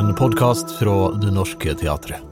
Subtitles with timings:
[0.00, 2.22] En podkast fra Det Norske Teatret.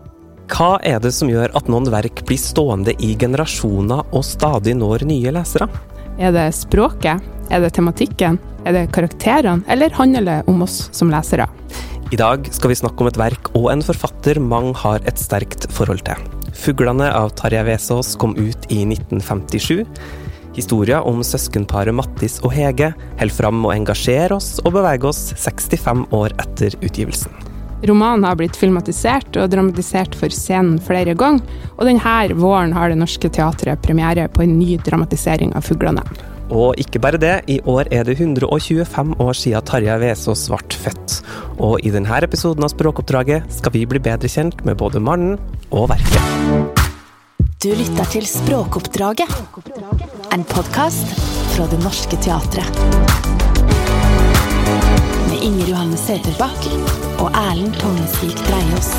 [0.48, 5.02] Hva er det som gjør at noen verk blir stående i generasjoner og stadig når
[5.10, 5.66] nye lesere?
[6.16, 7.20] Er det språket?
[7.52, 8.38] Er det tematikken?
[8.64, 9.66] Er det karakterene?
[9.68, 11.44] Eller handler det om oss som lesere?
[12.08, 15.68] I dag skal vi snakke om et verk og en forfatter mange har et sterkt
[15.68, 16.16] forhold til.
[16.56, 19.84] 'Fuglene' av Tarjei Vesaas kom ut i 1957.
[20.56, 26.08] Historia om søskenparet Mattis og Hege holder fram å engasjere oss og bevege oss 65
[26.16, 27.57] år etter utgivelsen.
[27.86, 31.44] Romanen har blitt filmatisert og dramatisert for scenen flere ganger,
[31.76, 36.02] og denne våren har Det Norske Teatret premiere på en ny dramatisering av 'Fuglene'.
[36.50, 41.22] Og ikke bare det, i år er det 125 år siden Tarjei Vesaas ble født.
[41.60, 45.38] Og i denne episoden av Språkoppdraget skal vi bli bedre kjent med både mannen
[45.70, 46.78] og verket.
[47.62, 49.28] Du lytter til Språkoppdraget.
[50.32, 51.12] En podkast
[51.54, 52.72] fra Det Norske Teatret.
[55.28, 58.92] Med Inger Johanne Sæterbakk og Erlend Tongesvik Dreiaas.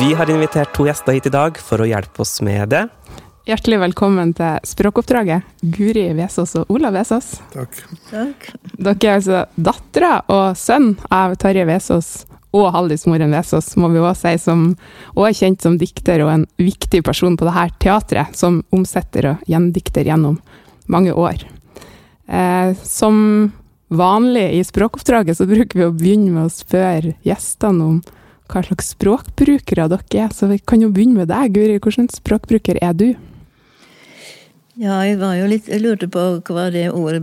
[0.00, 2.86] Vi har invitert to gjester hit i dag for å hjelpe oss med det.
[3.46, 7.34] Hjertelig velkommen til Språkoppdraget, Guri Vesaas og Olav Vesaas.
[7.52, 7.80] Takk.
[8.78, 12.22] Dere er altså dattera og sønn av Tarjei Vesaas
[12.52, 14.64] og Haldis Moren Vesaas, må vi også si, som
[15.16, 19.46] òg er kjent som dikter og en viktig person på dette teatret, som omsetter og
[19.48, 20.38] gjendikter gjennom
[20.90, 21.44] mange år.
[22.26, 23.52] Eh, som
[23.92, 28.00] vanlig i språkoppdraget så bruker vi å begynne med å spørre gjestene om
[28.52, 30.32] hva slags språkbrukere dere er.
[30.34, 31.78] Så vi kan jo begynne med deg, Guri.
[31.80, 33.12] Hvilken språkbruker er du?
[34.80, 37.20] Ja, jeg var jo litt, jeg lurte på hva det ordet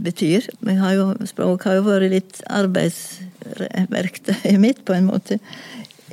[0.00, 0.48] betyr.
[0.64, 5.38] Men har jo, språk har jo vært litt arbeidsverktøyet mitt, på en måte.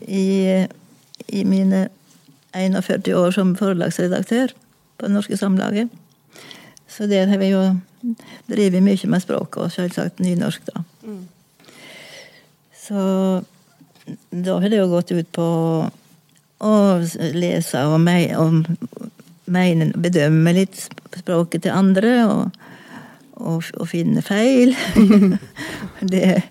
[0.04, 0.68] I,
[1.32, 1.88] I mine
[2.52, 4.52] 41 år som forlagsredaktør
[5.00, 5.88] på Norske Samlaget.
[6.92, 7.62] Så der har vi jo
[8.52, 10.84] drevet mye med språk, og selvsagt nynorsk, da.
[11.08, 11.24] Mm.
[12.82, 13.04] Så
[14.32, 15.48] da har det jo gått ut på
[16.62, 16.74] å
[17.34, 18.66] lese og, me og
[19.52, 20.84] mene, bedømme litt
[21.16, 22.60] språket til andre, og,
[23.40, 24.76] og finne feil.
[26.14, 26.42] det,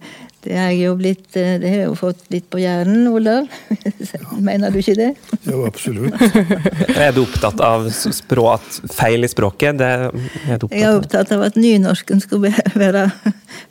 [0.40, 3.48] det har jeg jo blitt Det har jeg jo fått litt på hjernen, Olav.
[4.48, 5.10] Mener du ikke det?
[5.44, 6.16] Jo, absolutt.
[6.96, 8.64] Er du opptatt av språk,
[8.94, 9.76] feil i språket?
[9.80, 11.44] Det er du Jeg er opptatt av.
[11.44, 13.10] at nynorsken skulle være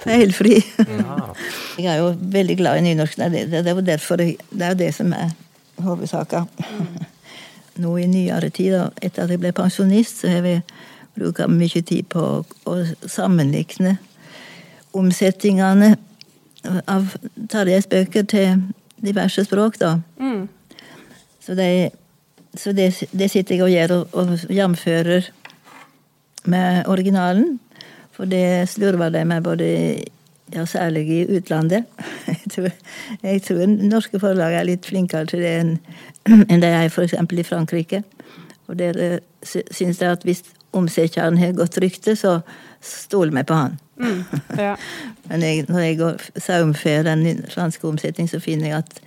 [0.04, 0.60] feilfri.
[1.80, 3.32] Jeg er jo veldig glad i nynorsken.
[3.34, 5.34] Det, det, det er derfor det er jo det som er
[5.82, 6.44] hovedsaka.
[7.80, 10.60] Nå i nyere tid, etter at jeg ble pensjonist, så har vi
[11.18, 12.78] brukt mye tid på å
[13.10, 13.98] sammenlikne
[14.98, 15.96] omsetningene
[16.66, 17.16] av
[17.50, 18.64] Tarjeis bøker til
[19.04, 19.96] diverse språk, da.
[21.40, 21.90] Så, det,
[22.54, 25.30] så det, det sitter jeg og gjør, og, og jamfører
[26.50, 27.60] med originalen.
[28.12, 29.70] For det slurver de med både
[30.54, 31.86] ja, særlig i utlandet.
[32.28, 32.70] Jeg tror,
[33.22, 35.76] jeg tror norske forlag er litt flinkere til det enn
[36.52, 37.14] en de er f.eks.
[37.14, 38.02] i Frankrike.
[38.68, 40.44] Og der syns jeg at hvis
[40.74, 42.40] omsetjeren har godt rykte, så
[42.82, 43.78] stoler vi på han.
[44.58, 44.76] Ja.
[45.30, 49.02] Men jeg, når jeg går saumfer den franske omsetningen, så finner jeg at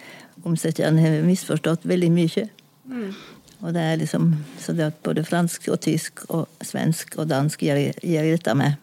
[0.44, 2.46] omsetterne har misforstått veldig mye.
[3.62, 7.62] Og det er liksom så det at både fransk og tysk og svensk og dansk
[7.62, 8.80] gjør gjør dette med.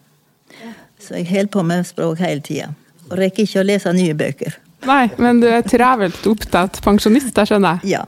[1.00, 2.72] Så jeg holder på med språk hele tida.
[3.10, 4.56] Og rekker ikke å lese nye bøker.
[4.88, 7.98] Nei, men du er travelt opptatt pensjonist, da skjønner jeg.
[7.98, 8.06] Ja.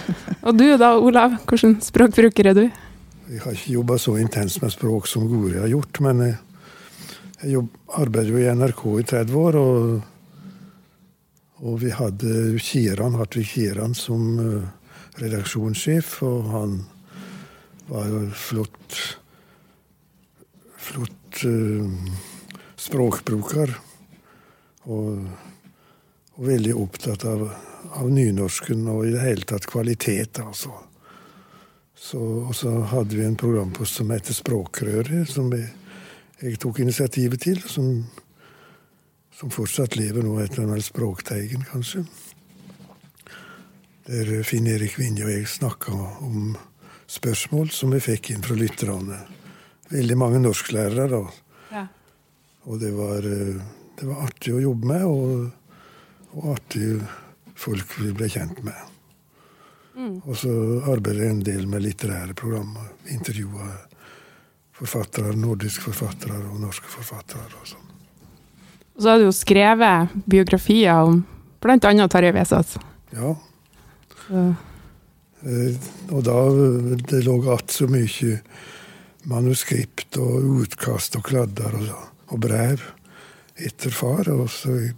[0.46, 1.36] Og du da, Olav?
[1.48, 2.64] Hvilken språkbruker er du?
[3.28, 6.38] Jeg har ikke jobba så intenst med språk som Guri har gjort, men jeg,
[7.42, 9.94] jeg jobb, arbeider jo i NRK i 30 år, og,
[11.64, 14.68] og vi hadde Kieran, Hartvig Kieran som uh,
[15.22, 16.78] redaksjonssjef, og han
[17.90, 19.00] var jo flott
[20.84, 22.14] flott uh,
[22.76, 23.74] språkbruker.
[24.84, 25.28] Og,
[26.34, 27.46] og veldig opptatt av,
[27.96, 30.74] av nynorsken og i det hele tatt kvalitet, altså.
[31.94, 35.70] Så, og så hadde vi en programpost som heter Språkrøret, som jeg,
[36.42, 37.60] jeg tok initiativet til.
[37.68, 38.04] Som,
[39.34, 42.04] som fortsatt lever nå, etter den Språkteigen, kanskje.
[44.04, 45.94] Der Finn Erik Vinje og jeg snakka
[46.26, 46.54] om
[47.08, 49.20] spørsmål som vi fikk inn fra lytterne.
[49.92, 51.22] Veldig mange norsklærere, da.
[51.72, 51.84] Ja.
[52.68, 56.98] Og det var, det var artig å jobbe med, og, og artig
[57.56, 58.90] folk vi ble kjent med.
[59.94, 60.52] Og så
[60.90, 62.88] arbeider jeg en del med litterære programmer.
[63.14, 63.68] Intervjua
[64.84, 67.48] forfattere, nordiske forfattere og norske forfattere.
[67.60, 67.80] og sånn.
[69.00, 71.24] Så har du jo skrevet biografier om
[71.60, 71.78] bl.a.
[72.08, 72.76] Tarjei Vesaas.
[73.12, 73.34] Ja.
[74.28, 74.54] Så-
[75.44, 75.76] Eh,
[76.10, 76.34] Og da
[77.08, 78.40] det lå att så mye
[79.22, 82.80] manuskript og utkast og kladder og, og brev
[83.56, 84.28] etter far.
[84.32, 84.92] Og så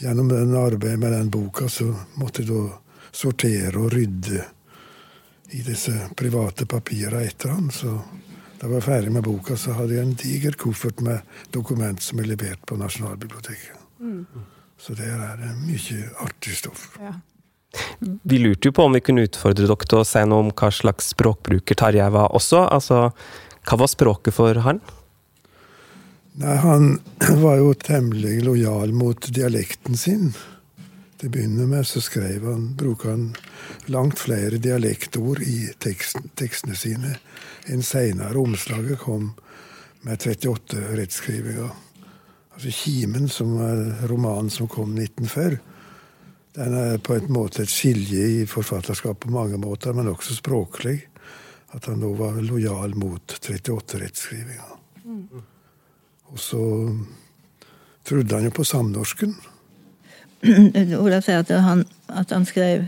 [0.00, 2.78] gjennom den arbeidet med den boka så måtte jeg da
[3.14, 4.42] sortere og rydde
[5.54, 7.70] i disse private papirene etter han.
[7.70, 7.94] Så
[8.58, 12.20] da jeg var ferdig med boka, så hadde jeg en diger koffert med dokument som
[12.22, 13.80] er levert på Nasjonalbiblioteket.
[14.00, 14.26] Mm.
[14.78, 16.88] Så der er det mye artig stoff.
[17.00, 17.14] Ja.
[18.22, 20.70] Vi lurte jo på om vi kunne utfordre dere til å si noe om hva
[20.74, 22.66] slags språkbruker Tarjei var også.
[22.70, 23.08] Altså,
[23.66, 24.80] hva var språket for han?
[26.38, 26.98] Nei, Han
[27.44, 30.32] var jo temmelig lojal mot dialekten sin.
[31.18, 33.28] Til å begynne med så skrev han, bruker han
[33.92, 37.14] langt flere dialektord i teksten, tekstene sine
[37.70, 38.38] enn seinere.
[38.40, 39.30] Omslaget kom
[40.04, 41.70] med 38 rettskrivinger.
[42.54, 45.58] Altså Kimen, som er romanen som kom 1940,
[46.54, 51.00] den er på en måte et skilje i forfatterskap på mange måter, men også språklig.
[51.74, 54.68] At han da var lojal mot 38-rettskrivinga.
[55.02, 55.40] Mm.
[56.30, 56.60] Og så
[58.06, 59.34] trodde han jo på samnorsken.
[61.04, 62.86] Olav sier at han, at han skrev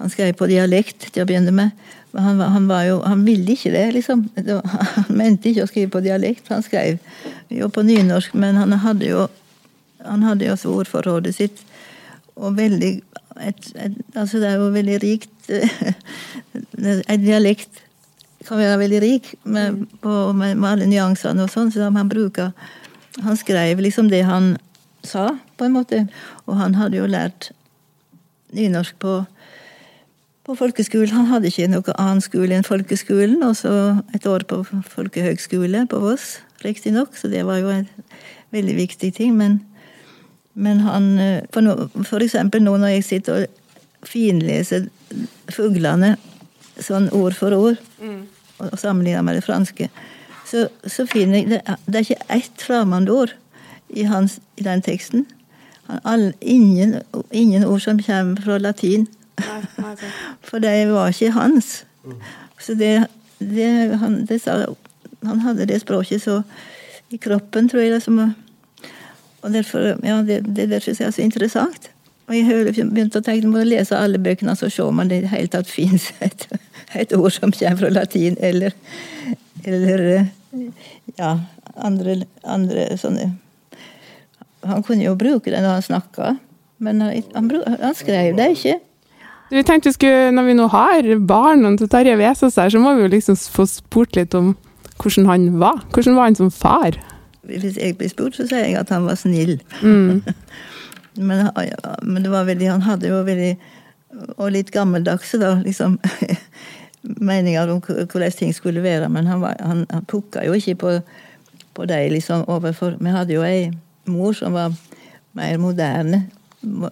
[0.00, 1.74] han skrev på dialekt til å begynne med.
[2.14, 4.22] Men han, han, jo, han ville ikke det, liksom.
[4.96, 6.48] Han mente ikke å skrive på dialekt.
[6.48, 6.96] Han skrev
[7.52, 9.26] jo på nynorsk, men han hadde jo,
[10.00, 11.60] han hadde jo ordforrådet sitt.
[12.40, 12.94] Og veldig
[13.44, 15.50] et, et, Altså, det er jo veldig rikt
[17.12, 17.82] En dialekt
[18.46, 22.50] kan være veldig rik med, på, med, med alle nyansene og sånn, så han bruker
[23.20, 24.54] Han skrev liksom det han
[25.06, 26.04] sa, på en måte.
[26.46, 27.52] Og han hadde jo lært
[28.56, 29.20] nynorsk på
[30.50, 31.14] på folkeskolen.
[31.14, 33.72] Han hadde ikke noe annen skole enn folkeskolen, og så
[34.16, 37.86] et år på folkehøgskole på Voss, riktignok, så det var jo en
[38.54, 39.36] veldig viktig ting.
[39.38, 39.60] Men,
[40.54, 41.10] men han
[41.54, 44.88] for, no, for, eksempel nå når jeg sitter og finleser
[45.52, 46.16] fuglene
[46.80, 48.22] sånn ord for ord, mm.
[48.64, 49.90] og, sammenligner med det franske,
[50.48, 53.36] så, så finner jeg det, det er ikke ett fremmedord
[53.90, 54.06] i,
[54.56, 55.26] i den teksten.
[55.88, 57.00] Han, all, ingen,
[57.30, 59.06] ingen ord som kommer fra latin.
[60.48, 61.84] For det var ikke hans.
[62.60, 63.06] Så det,
[63.38, 64.64] det, han, det sa,
[65.24, 66.42] han, hadde det språket så
[67.10, 67.94] i kroppen, tror jeg.
[67.94, 68.20] Liksom,
[69.40, 71.90] og derfor, ja, det, det der syns jeg er så interessant.
[72.30, 75.24] Og jeg har begynt å tenke må lese alle bøkene, så ser man det i
[75.24, 76.46] det hele tatt fins et,
[76.94, 78.76] et, ord som kommer fra latin, eller,
[79.64, 80.28] eller
[81.18, 81.32] ja,
[81.74, 83.32] andre, andre sånne
[84.68, 86.34] Han kunne jo bruke det når han snakka,
[86.84, 88.78] men han, han, skrev det ikke.
[89.50, 92.94] Vi tenkte vi skulle, Når vi nå har barna til Tarjei Vesaas her, så må
[92.94, 94.54] vi jo liksom få spurt litt om
[95.00, 95.80] hvordan han var.
[95.92, 96.98] Hvordan var han som far?
[97.42, 99.56] Hvis jeg blir spurt, så sier jeg at han var snill.
[99.82, 100.20] Mm.
[101.28, 101.48] men,
[102.02, 103.54] men, det var veldig, han hadde jo veldig
[104.36, 105.98] Og litt gammeldagse, da, liksom.
[107.30, 109.08] meninger om hvordan ting skulle være.
[109.08, 110.96] Men han, var, han, han pukka jo ikke på,
[111.74, 113.70] på dem liksom, overfor Vi hadde jo ei
[114.08, 114.74] mor som var
[115.36, 116.24] mer moderne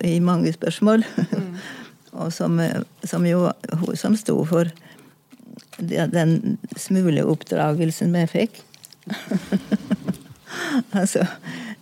[0.05, 1.05] i mange spørsmål.
[1.33, 1.57] Mm.
[2.19, 2.61] Og som,
[3.05, 4.71] som jo hun som sto for
[5.79, 8.63] den smuleoppdragelsen vi fikk.
[10.99, 11.27] altså,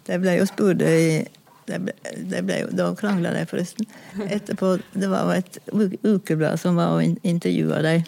[0.07, 1.25] det ble jo spurt i
[1.67, 1.95] det ble,
[2.31, 3.89] det ble Da krangla de forresten.
[4.23, 5.59] Etterpå, Det var et
[6.05, 8.05] ukeblad som var og intervjua dem.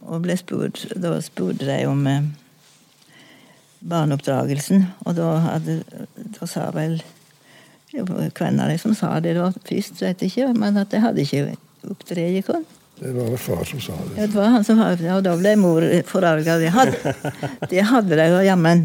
[0.00, 2.22] Og ble spurt, da spurte de om eh,
[3.80, 4.84] barneoppdragelsen.
[5.06, 5.80] Og da, hadde,
[6.36, 7.00] da sa vel
[7.90, 11.24] hvem av de som sa det da først, vet jeg ikke, men at jeg hadde
[11.24, 11.56] ikke
[11.90, 12.68] oppdratt sånn.
[13.00, 14.16] Det var vel far som sa det.
[14.18, 16.58] Ja, det var han som sa det, og da ble mor forarga.
[16.60, 17.14] Det hadde,
[17.70, 18.82] det hadde de jo jammen.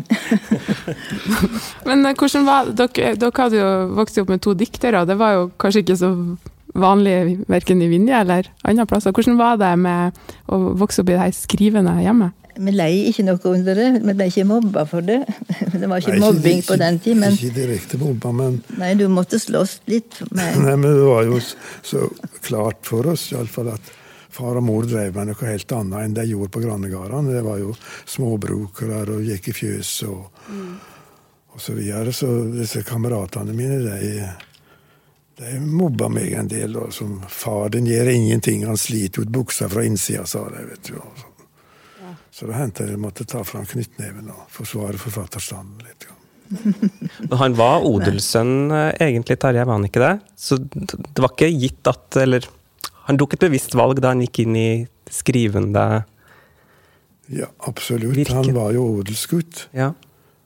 [1.87, 5.19] Men eh, hvordan var dere, dere hadde jo vokst opp med to diktere, og det
[5.19, 6.13] var jo kanskje ikke så
[6.75, 9.13] vanlig verken i Vinje eller andre plasser.
[9.15, 12.35] Hvordan var det med å vokse opp i det her skrivende hjemmet?
[12.55, 13.87] Vi lei ikke noe under det.
[13.99, 15.19] Vi ble ikke mobba for det.
[15.75, 17.19] Det var ikke nei, mobbing ikke, på den tid.
[17.19, 21.27] Men, ikke direkte mobba, men Nei, du måtte slåss litt med Nei, men det var
[21.27, 22.05] jo så
[22.45, 23.91] klart for oss iallfall at
[24.35, 27.35] far og mor drev med noe helt annet enn de gjorde på grannegardene.
[27.35, 27.75] Det var jo
[28.15, 30.73] småbrukere og gikk i fjøset og, mm.
[31.55, 32.15] og så videre.
[32.15, 34.31] Så disse kameratene mine, de
[35.37, 36.77] de mobba meg en del.
[36.79, 40.65] Og som 'Far din gjør ingenting, han sliter ut buksa fra innsida', sa de.
[40.69, 40.99] vet du.
[42.35, 46.07] Så da hendte jeg måtte ta fram knyttneven og forsvare forfatterstanden litt.
[47.29, 50.19] Men han var odelssønn eh, egentlig, Tarjei, var han ikke det?
[50.37, 52.45] Så det var ikke gitt at Eller
[53.07, 54.69] han tok et bevisst valg da han gikk inn i
[55.09, 56.03] skrivende
[57.33, 58.13] Ja, absolutt.
[58.17, 58.35] Virke.
[58.35, 59.67] Han var jo odelsgutt.
[59.73, 59.93] Ja.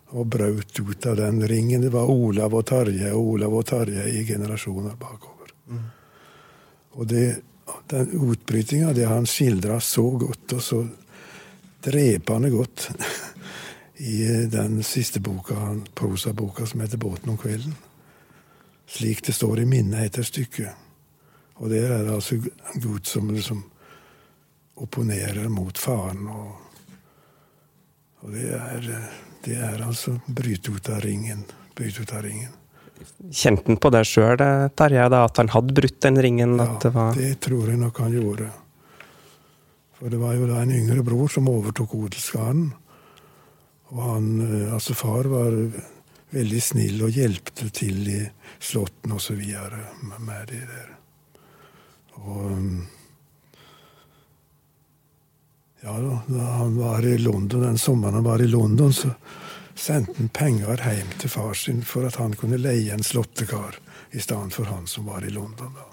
[0.10, 1.82] Og brøt ut av den ringen.
[1.82, 5.52] Det var Olav og Tarjei og Olav og Tarjei i generasjoner bakover.
[5.70, 5.84] Mm.
[6.98, 7.26] Og det,
[7.92, 10.82] den utbrytinga, det han skildra så godt og så
[11.86, 12.90] drepende godt
[14.14, 17.78] i den siste boka, prosaboka som heter 'Båten om kvelden'.
[18.88, 20.70] Slik det står i minnet etter stykket.
[21.60, 22.40] Og der er det altså
[22.74, 23.64] Gud som liksom
[24.76, 26.28] opponerer mot faren.
[26.28, 26.56] Og,
[28.20, 29.12] og det, er,
[29.46, 31.46] det er altså bryte ut av ringen.
[31.76, 32.56] Bryte ut av ringen.
[33.32, 34.42] Kjente han på det sjøl,
[34.76, 36.58] Tarjei, at han hadde brutt den ringen?
[36.60, 37.14] Ja, det, var...
[37.16, 38.50] det tror jeg nok han gjorde.
[40.00, 42.70] For det var jo da en yngre bror som overtok odelsgarden.
[43.90, 45.56] Og han, eh, altså far var
[46.36, 48.22] veldig snill og hjelpte til i
[48.62, 49.82] slåtten og så videre
[50.22, 50.94] med de der.
[52.20, 52.80] Og mm,
[55.82, 59.14] ja, da han var i London, den sommeren han var i London, så
[59.76, 63.80] sendte han penger hjem til far sin for at han kunne leie en slåttekar
[64.12, 65.72] i stedet for han som var i London.
[65.76, 65.88] da.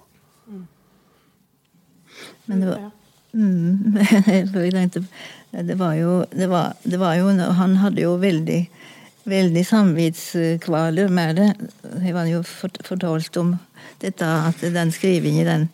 [2.46, 2.90] Men det var,
[3.32, 5.04] mm, jeg tenkte,
[5.50, 8.60] det var jo, det var, det var jo Han hadde jo veldig,
[9.24, 11.48] veldig samvitskvaler med det.
[12.02, 13.56] Jeg var jo fortalt om
[14.02, 15.68] dette at den skrivingen den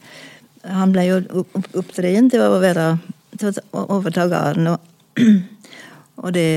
[0.63, 2.87] Han ble jo oppdratt til å være
[3.39, 4.73] til å overta gården.
[4.73, 5.23] Og,
[6.23, 6.49] og det,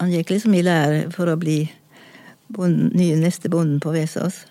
[0.00, 1.62] han gikk liksom i lære for å bli
[2.54, 4.44] bonden, nye neste bonden på Vesås.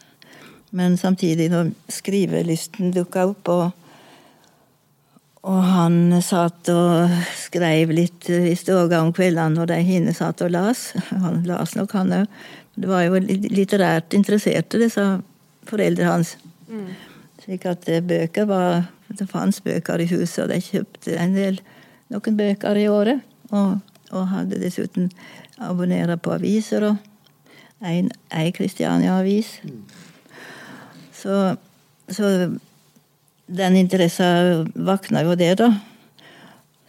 [0.73, 3.71] Men samtidig, når skrivelysten dukka opp, og
[5.43, 10.53] og han satt og skrev litt i stua om kveldene når de hine satt og
[10.55, 10.93] las.
[11.23, 12.37] Han las nok, han òg.
[12.79, 15.03] Det var jo litterært interesserte, disse
[15.69, 16.31] foreldrene hans.
[16.71, 16.87] Mm.
[17.43, 21.59] Slik at eh, bøker var Det fantes bøker i huset, og de kjøpte en del,
[22.13, 23.23] noen bøker i året.
[23.53, 23.79] Og,
[24.13, 25.11] og hadde dessuten
[25.61, 27.01] abonnert på aviser og
[27.83, 29.57] ei Kristiania-avis.
[31.13, 31.55] Så,
[32.07, 32.29] så
[33.47, 34.27] den interessa
[34.73, 35.71] vakna jo det, da.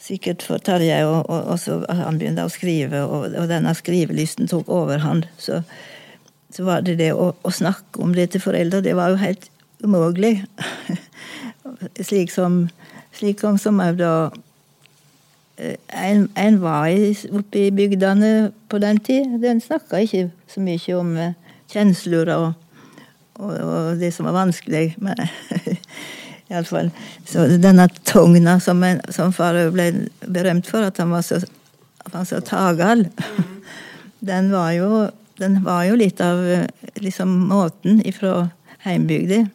[0.04, 4.50] Sikkert for Tarjei, og, og, og, så han begynte å skrive, og, og denne skrivelysten
[4.50, 5.26] tok overhånd.
[5.40, 5.62] Så,
[6.54, 9.48] så var det det å, å, snakke om det til foreldre, det var jo helt
[9.84, 10.36] umulig.
[12.00, 12.66] slik som
[13.14, 14.12] slik som òg da
[15.56, 16.90] eh, en, en var
[17.30, 19.38] oppe i bygdene på den tid.
[19.42, 21.36] Den snakka ikke så mye om eh,
[21.72, 22.52] kjensler og,
[23.38, 24.94] og, det som var vanskelig.
[24.98, 25.26] med
[26.50, 26.90] Iallfall.
[27.26, 31.40] Så denne Togna, som, en, som far ble berømt for, at han var så,
[32.12, 33.06] han så tagal,
[34.30, 35.06] den, var jo,
[35.40, 36.42] den var jo litt av
[37.00, 38.50] liksom måten ifra
[38.84, 39.46] heimbygda.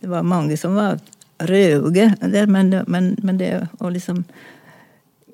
[0.00, 1.00] Det var mange som var
[1.48, 4.24] røde det, men, men, men, det å liksom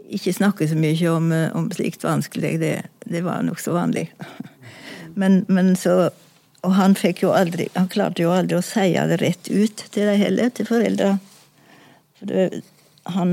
[0.06, 2.74] ikke snakke så mye om, om slikt vanskelig, det,
[3.10, 4.10] det var nokså vanlig.
[5.16, 6.10] Men, men så
[6.66, 10.08] og han fikk jo aldri Han klarte jo aldri å si det rett ut til
[10.08, 11.16] dem heller, til foreldra.
[12.18, 12.60] For
[13.16, 13.32] han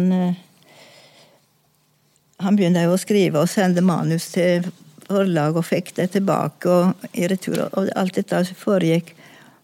[2.43, 4.65] Han begynte jo å skrive og sende manus til
[5.07, 7.65] forlag og fikk det tilbake og i retur.
[7.71, 9.13] Og alt dette foregikk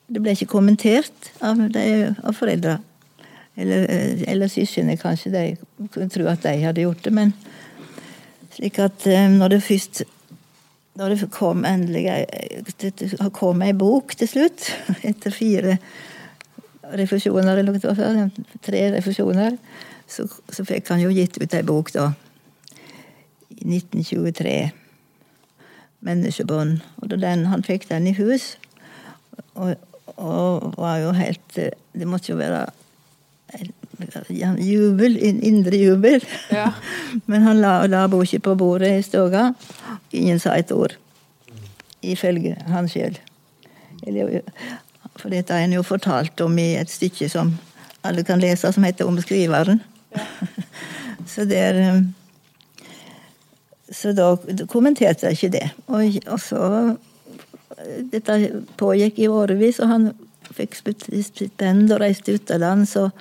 [0.10, 2.80] Det ble ikke kommentert av, de, av foreldra.
[3.60, 5.32] Eller, eh, eller søsknene, kanskje.
[5.34, 7.13] De kunne tro at de hadde gjort det.
[7.13, 7.34] Men
[8.56, 10.04] slik at eh, når det først
[11.00, 12.01] når det kom endelig
[12.82, 14.66] det kom ei bok til slutt,
[15.10, 15.78] etter fire
[17.00, 17.62] refusjoner,
[18.66, 19.56] tre refusjoner,
[20.10, 22.10] så, så, fikk han jo gitt ut ei bok da.
[23.50, 24.58] I 1923.
[26.00, 26.80] 'Menneskebånd'.
[27.04, 28.54] Og da den, han fikk den i hus,
[29.54, 29.75] og,
[30.16, 31.56] og var jo helt
[31.94, 32.66] Det måtte jo være
[34.60, 36.25] jubel, indre jubel.
[36.50, 36.72] Ja.
[37.25, 39.53] Men han la, la boka på bordet i stua.
[40.12, 40.96] Ingen sa et ord.
[42.01, 43.18] Ifølge han sjøl.
[45.20, 47.58] For dette er en jo fortalt om i et stykke som
[48.08, 49.79] alle kan lese, som heter 'Omskriveren'.
[50.15, 50.24] Ja.
[51.34, 52.03] så der er
[53.91, 54.36] Så da
[54.68, 55.70] kommenterte jeg ikke det.
[55.88, 56.96] Og, og så
[58.12, 60.12] Dette pågikk i årevis, og han
[60.56, 62.96] fikk stipend og reiste utenlands.
[63.00, 63.12] og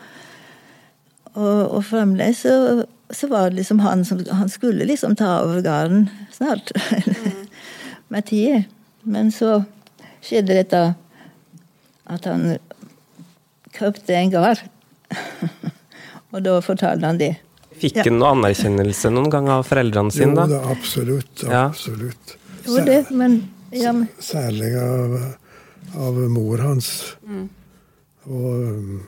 [1.38, 5.62] og, og fremdeles så, så, var det liksom han som Han skulle liksom ta over
[5.62, 6.72] gården snart.
[6.74, 7.46] Mm.
[8.12, 8.62] Med tida.
[9.02, 9.62] Men så
[10.24, 10.80] skjedde dette
[12.08, 12.56] at han
[13.76, 14.64] kjøpte en gard.
[16.32, 17.34] og da fortalte han det.
[17.78, 18.16] Fikk han ja.
[18.16, 20.34] noe anerkjennelse noen gang av foreldrene sine?
[20.34, 20.48] da?
[20.48, 21.44] Jo da, absolutt.
[21.44, 22.34] absolutt.
[22.34, 22.64] Ja.
[22.66, 23.38] Jo, det, men,
[23.70, 24.08] ja, men.
[24.24, 25.14] Særlig av,
[25.96, 26.90] av mor hans.
[27.26, 27.46] Mm.
[28.28, 28.98] Og um,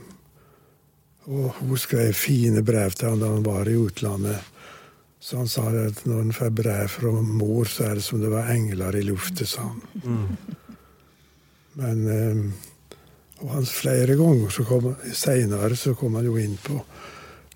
[1.30, 4.48] og hun skrev fine brev til han da han var i utlandet.
[5.20, 8.32] Så han sa at når han får brev fra mor, så er det som det
[8.32, 9.82] var engler i lufta, sa han.
[10.02, 10.76] Mm.
[11.80, 12.42] Men um,
[13.40, 16.74] Og hans flere ganger så kom, senere så kom han jo inn på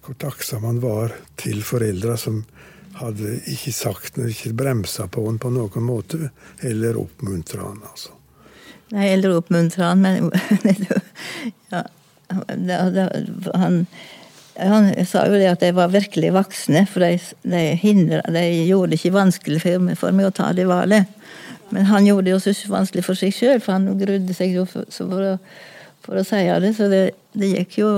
[0.05, 2.39] hvor takksom han var til foreldra som
[2.97, 6.31] hadde ikke sagt noe, ikke bremsa på han på noen måte,
[6.65, 8.14] eller oppmuntra han, altså.
[8.95, 10.29] Nei, eller oppmuntre han, men
[11.73, 11.83] ja,
[12.55, 13.07] det, det,
[13.59, 13.81] han,
[14.59, 18.93] han sa jo det at de var virkelig voksne, for de, de, hindret, de gjorde
[18.93, 21.11] det ikke vanskelig for, for meg å ta det valget.
[21.75, 24.67] Men han gjorde det jo ikke vanskelig for seg sjøl, for han grudde seg jo
[24.69, 25.35] for, for, å,
[26.05, 26.71] for å si det.
[26.77, 27.03] Så det,
[27.35, 27.91] det, gikk jo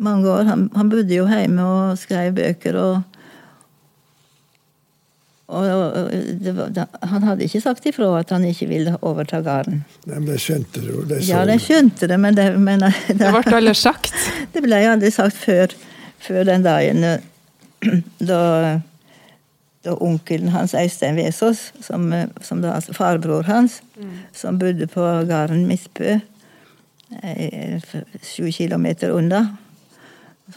[0.00, 0.46] mange år.
[0.48, 3.15] Han, han bodde jo hjemme og skrev bøker og
[5.46, 9.84] og var, han hadde ikke sagt ifra at han ikke ville overta gården.
[10.08, 11.04] Nei, men de skjønte det jo.
[11.06, 14.16] De ja, de skjønte det, men det, men det, det ble aldri sagt?
[14.52, 15.74] Det ble aldri sagt før,
[16.26, 17.06] før den dagen
[18.32, 18.40] da,
[19.86, 22.08] da onkelen hans, Øystein Vesaas, som,
[22.42, 24.16] som da, altså farbror hans, mm.
[24.34, 26.18] som bodde på gården Misbø,
[28.26, 29.44] sju kilometer unna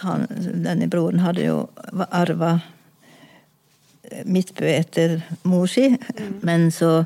[0.01, 0.25] han,
[0.65, 1.59] Denne broren hadde jo
[2.09, 2.55] arva
[4.25, 5.89] Midtbø etter mor si.
[5.89, 6.33] Mm.
[6.45, 7.03] Men så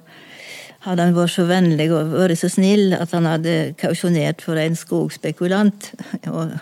[0.84, 4.76] hadde han vært så vennlig og vært så snill at han hadde kausjonert for en
[4.78, 5.92] skogspekulant.
[6.34, 6.58] Og,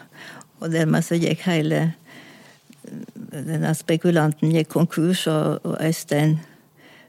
[0.61, 1.87] og dermed så gikk hele
[3.31, 6.35] denne spekulanten gikk konkurs, og, og Øystein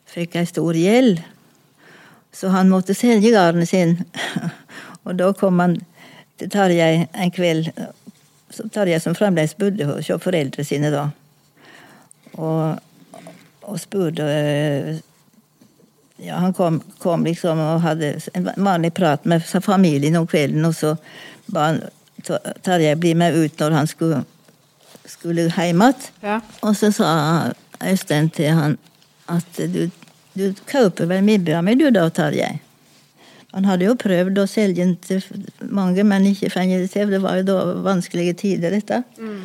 [0.09, 1.21] fikk ei stor gjeld.
[2.33, 3.99] Så han måtte selge gården sin.
[5.05, 5.77] Og da kom han
[6.39, 7.73] til Tarjei en kveld,
[8.73, 11.09] Tarjei som fremdeles bodde hos foreldrene sine da.
[12.39, 12.79] Og
[13.63, 15.01] og spurte eh,
[16.23, 20.75] ja, Han kom, kom, liksom og hadde en vanlig prat med familien om kvelden, og
[20.77, 20.97] så
[21.47, 21.83] ba han
[22.63, 24.21] Tarjei bli med ut når han skulle,
[25.11, 26.05] skulle hjem igjen.
[26.23, 26.37] Ja.
[26.63, 27.09] Og så sa
[27.83, 28.77] Øystein til han
[29.27, 29.89] at du,
[30.39, 32.61] du kjøper vel middag med du da, Tarjei?
[33.53, 35.21] Han hadde jo prøvd å selge den til
[35.69, 37.11] mange, men ikke fått det til.
[37.13, 39.03] Det var jo da vanskelige tider, dette.
[39.19, 39.43] Mm.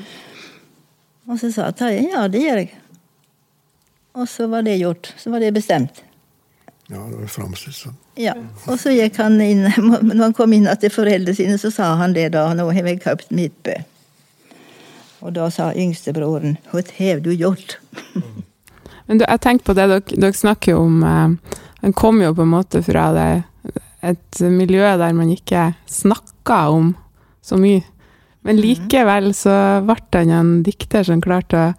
[1.28, 2.76] Og så sa Tarjei ja, det gjør jeg.
[4.18, 5.14] Og så var det gjort.
[5.18, 6.02] Så var det bestemt.
[6.88, 7.98] Ja, det var framstilt sånn.
[8.18, 8.34] Ja.
[8.66, 12.16] Og så gikk han inn Når han kom inn til foreldrene sine, så sa han
[12.16, 12.48] det da.
[12.56, 13.76] Nå har jeg kjøpt Midtbø.
[15.26, 17.78] Og da sa yngstebroren Hva har du gjort?
[19.08, 22.34] Men du, jeg tenker på det dere, dere snakker jo om eh, Han kom jo
[22.36, 23.28] på en måte fra det,
[24.02, 26.92] et miljø der man ikke snakka om
[27.44, 27.84] så mye.
[28.46, 28.64] Men mhm.
[28.64, 29.54] likevel så
[29.86, 31.72] ble han en dikter som klarte å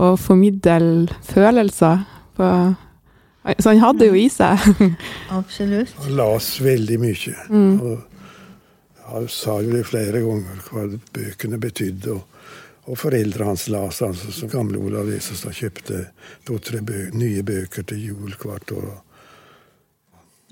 [0.00, 2.04] å formidle følelser.
[2.36, 2.48] På,
[3.58, 4.60] så han hadde jo i seg.
[5.38, 5.94] Absolutt.
[6.04, 7.36] Han las veldig mye.
[7.50, 7.74] Mm.
[7.80, 12.16] Og han sa jo det flere ganger hva bøkene betydde.
[12.16, 12.28] Og,
[12.90, 16.06] og foreldrene hans las, altså, så gamle Olav Esestad kjøpte
[16.48, 18.88] to-tre bø nye bøker til jul hvert år.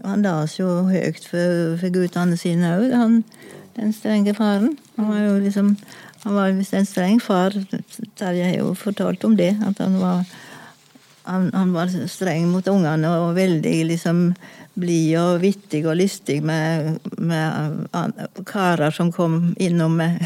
[0.05, 2.95] Han las jo høyt for, for guttene sine òg,
[3.77, 4.79] den strenge faren.
[4.97, 5.75] Han var jo liksom
[6.23, 7.55] han var visst en streng far.
[8.19, 9.55] Terje har jo fortalt om det.
[9.67, 10.25] At han var,
[11.23, 14.27] han, han var streng mot ungene og veldig liksom
[14.81, 20.21] blid og vittig og lystig med, med karer som kom innom med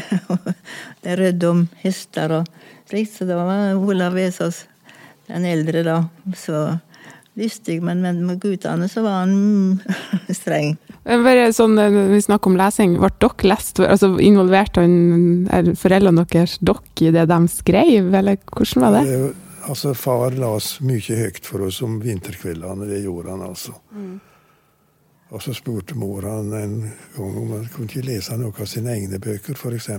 [1.03, 2.49] De rødde om hester og
[2.89, 3.15] slikt.
[3.15, 4.65] Så det var Olav Vesaas,
[5.29, 6.01] den eldre, da.
[6.35, 6.65] Så
[7.39, 9.79] lystig, men, men med guttene så var han
[10.43, 10.75] streng.
[11.05, 12.97] Bare sånn, eh, Vi snakker om lesing.
[12.97, 14.81] Ble dere lest, altså Involverte
[15.77, 19.33] foreldrene deres dere i det de skrev, eller hvordan var det?
[19.65, 22.87] Altså, Far las mye høyt for oss om vinterkveldene.
[22.89, 23.73] Det gjorde han altså.
[23.93, 24.19] Mm.
[25.33, 26.75] Og så spurte mor han en
[27.15, 29.57] gang om han kunne ikke lese noe av sine egne bøker.
[29.57, 29.89] F.eks.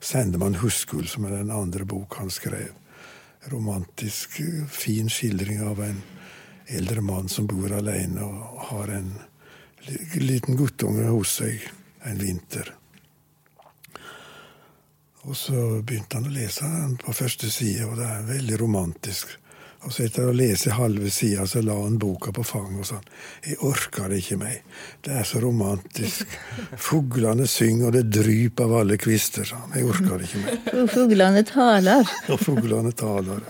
[0.00, 2.70] 'Sendemann Huskull', som er den andre bok han skrev.
[3.52, 6.02] Romantisk, fin skildring av en
[6.66, 9.10] eldre mann som bor alene og har en
[10.20, 11.62] liten guttunge hos seg
[12.04, 12.72] en vinter.
[15.24, 19.38] Og så begynte han å lese den på første side, og det er veldig romantisk.
[19.84, 23.08] Og så etter å lese halve sida, så la han boka på fanget og sånn.
[23.44, 24.58] Jeg orker det ikke mer.
[25.04, 26.36] Det er så romantisk.
[26.80, 29.74] Fuglene synger, og det dryper av alle kvister, sa han.
[29.76, 30.86] Jeg orker det ikke mer.
[30.92, 32.14] Fuglene taler.
[32.32, 33.44] Og fuglene taler.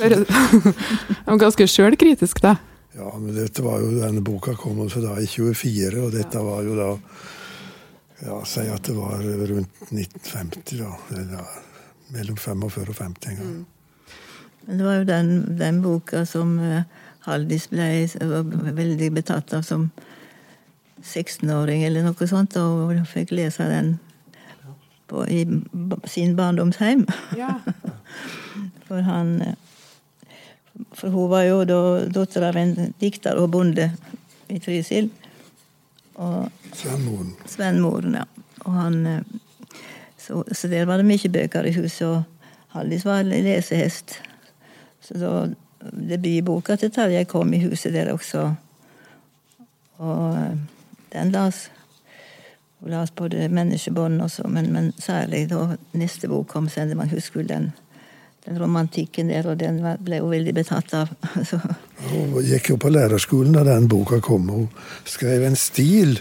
[0.00, 2.58] Han var ganske sjølkritisk, da.
[2.92, 6.64] Ja, men dette var jo, denne boka kom også da i 24, og dette var
[6.66, 6.88] jo da
[8.20, 10.90] ja, Si at det var rundt 1950, da.
[11.16, 11.52] Eller,
[12.12, 13.52] mellom 45 og 50 en gang.
[13.54, 14.76] Mm.
[14.76, 16.82] Det var jo den, den boka som uh,
[17.24, 17.88] Haldis ble
[18.76, 19.88] veldig betatt av som
[21.00, 23.94] 16-åring eller noe sånt, og fikk lese den
[25.08, 25.46] på, i
[26.10, 27.06] sin barndomsheim.
[27.38, 27.56] Ja.
[28.90, 29.56] For han uh,
[30.96, 31.80] For hun var jo da
[32.12, 33.90] datter av en dikter og bonde
[34.48, 35.10] i Trysil.
[36.74, 37.34] Sven Moren.
[37.48, 38.24] Sven Moren, ja.
[38.68, 39.76] Og han, uh,
[40.18, 44.18] så, så der var det mye bøker i huset, og Hallis var lesehest.
[45.00, 45.32] Så da
[45.80, 48.50] debutboka til Tarjei kom i huset der også.
[50.00, 50.56] Og eh,
[51.12, 51.70] den las.
[52.80, 57.72] Hun las både menneskebånd også, men, men særlig da neste bok kom, Sendemann husker den,
[58.44, 61.12] den romantikken der, og den ble hun veldig betatt av.
[61.48, 61.60] Så.
[62.10, 64.48] Hun gikk jo på lærerskolen da den boka kom.
[64.48, 64.68] Hun
[65.04, 66.18] skrev en stil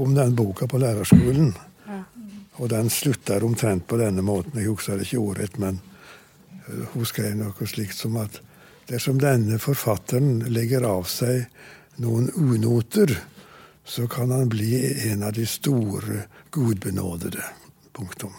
[0.00, 1.52] om den boka på lærerskolen.
[2.60, 4.58] Og den slutter omtrent på denne måten.
[4.60, 5.80] Jeg husker det ikke ordrett, men
[6.68, 8.38] eh, hun skrev noe slikt som at
[8.90, 11.46] dersom denne forfatteren legger av seg
[12.02, 13.16] noen unoter,
[13.84, 14.76] så kan han bli
[15.10, 17.42] en av de store gudbenådede.
[17.92, 18.36] Punktum.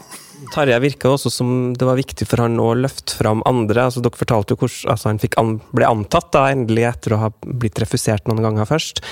[0.52, 3.86] Tarjei virka også som det var viktig for han å løfte fram andre.
[3.86, 7.30] altså Dere fortalte jo hvordan altså han an, ble antatt da, endelig etter å ha
[7.46, 9.04] blitt refusert noen ganger først.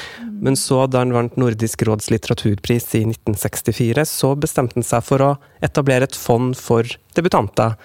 [0.42, 5.26] Men så, da han vant Nordisk råds litteraturpris i 1964, så bestemte han seg for
[5.26, 5.32] å
[5.64, 7.78] etablere et fond for debutanter.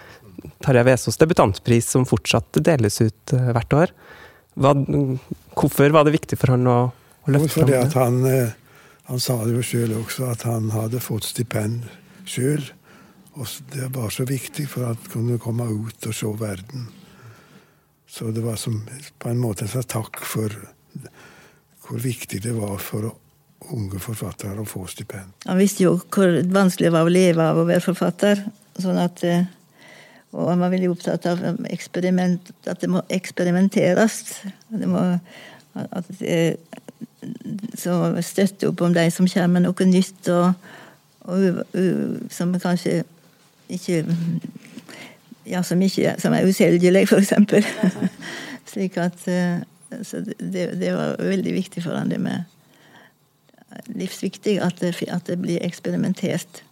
[0.65, 3.93] Tarjei Vesaas debutantpris, som fortsatt deles ut uh, hvert år.
[4.57, 4.73] Hva,
[5.57, 7.83] hvorfor var det viktig for han å, å løfte fram det?
[7.97, 8.55] Han, eh,
[9.11, 11.85] han sa det jo sjøl også, at han hadde fått stipend
[12.29, 12.65] sjøl.
[13.37, 16.89] Og det var så viktig for at han kunne komme ut og se verden.
[18.09, 18.81] Så det var som,
[19.19, 20.53] på en måte en takk for
[21.87, 23.13] hvor viktig det var for
[23.73, 25.35] unge forfattere å få stipend.
[25.47, 28.43] Han visste jo hvor vanskelig det var å leve av å være forfatter.
[28.79, 29.45] sånn at eh,
[30.37, 34.17] og han var veldig opptatt av eksperiment, at det må eksperimenteres.
[34.69, 35.01] Det må,
[35.77, 36.59] at det,
[37.79, 40.29] så støtte opp om de som kommer med noe nytt.
[40.29, 40.75] og
[41.27, 41.65] og
[42.31, 43.01] som kanskje
[43.69, 44.05] ikke
[45.47, 47.33] Ja, som, ikke, som er uselgelig, f.eks.
[48.73, 49.63] Slik at eh,
[50.03, 52.43] Så det, det, var veldig viktig for han det med
[53.95, 56.63] Livsviktig at det, at det blir eksperimentert.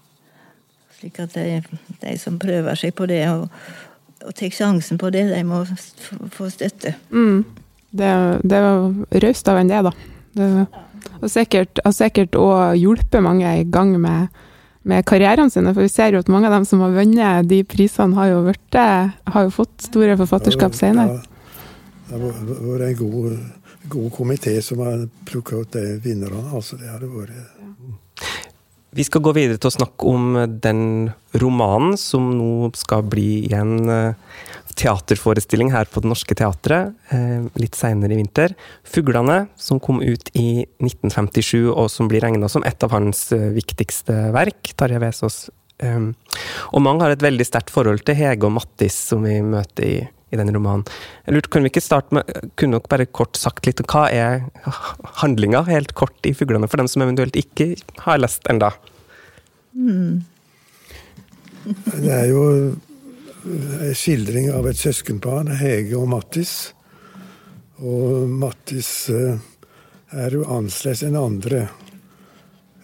[0.99, 1.61] Slik at de,
[2.01, 3.51] de, som prøver seg på det og,
[4.25, 5.61] og tar sjansen på det, de må
[6.33, 6.95] få støtte.
[7.11, 7.45] Mm.
[7.93, 8.11] Det,
[8.43, 9.93] det var raust av en det, da.
[10.35, 10.49] Det,
[11.21, 14.33] og sikkert, og sikkert òg hjulpet mange i gang med,
[14.89, 15.73] med, karrierene sine.
[15.75, 18.41] For vi ser jo at mange av dem som har vunnet de prisene, har jo,
[18.49, 18.81] vært,
[19.35, 21.23] har jo fått store forfatterskap senere.
[22.09, 23.37] Det har vært en god,
[23.97, 26.47] god komité som har plukka ut de vinnerne.
[26.53, 27.53] Altså, det hadde vært
[28.95, 30.83] vi skal gå videre til å snakke om den
[31.43, 33.89] romanen som nå skal bli en
[34.73, 38.55] teaterforestilling her på Det Norske Teatret eh, litt seinere i vinter.
[38.83, 43.53] 'Fuglene', som kom ut i 1957, og som blir regna som et av hans eh,
[43.55, 44.73] viktigste verk.
[44.79, 45.47] Tarjei Vesaas.
[45.79, 46.11] Eh,
[46.73, 49.95] og mange har et veldig sterkt forhold til Hege og Mattis, som vi møter i,
[50.33, 50.87] i denne romanen.
[51.27, 54.09] Jeg lurte, Kunne vi ikke starte med, kunne dere bare kort sagt litt om hva
[54.11, 54.49] er
[55.23, 57.75] handlinga, helt kort, i 'Fuglene', for dem som eventuelt ikke
[58.09, 58.73] har lest enda?
[59.75, 60.25] Mm.
[61.65, 62.75] Det er jo
[63.45, 66.73] en skildring av et søskenpar, Hege og Mattis.
[67.85, 69.37] Og Mattis eh,
[70.15, 71.67] er jo annerledes enn andre.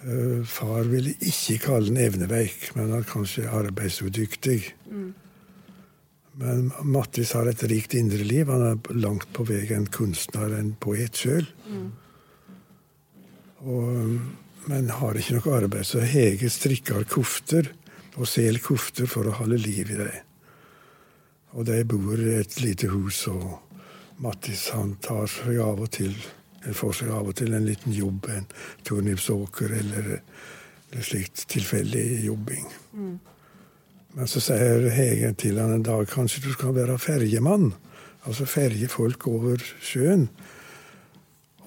[0.05, 4.61] Eh, far ville ikke kalle han evneveik, men han er kanskje arbeidsudyktig.
[4.91, 5.11] Mm.
[6.41, 8.49] Men Mattis har et rikt indre liv.
[8.53, 11.49] Han er langt på vei en kunstner, en poet sjøl.
[11.69, 11.91] Mm.
[14.71, 17.69] Men har ikke noe arbeid, så Hege strikker kofter
[18.17, 20.30] og selger kofter for å holde liv i dem.
[21.57, 23.59] Og de bor i et lite hus, og
[24.23, 26.15] Mattis han tar seg av og til
[26.77, 28.47] får seg av og til en liten jobb, en
[28.85, 30.09] turnipsåker eller,
[30.91, 32.67] eller slikt tilfeldig jobbing.
[32.93, 33.15] Mm.
[34.19, 37.71] Men så sier Hegen til han en dag kanskje du skal være ferjemann.
[38.27, 40.29] Altså ferje folk over sjøen.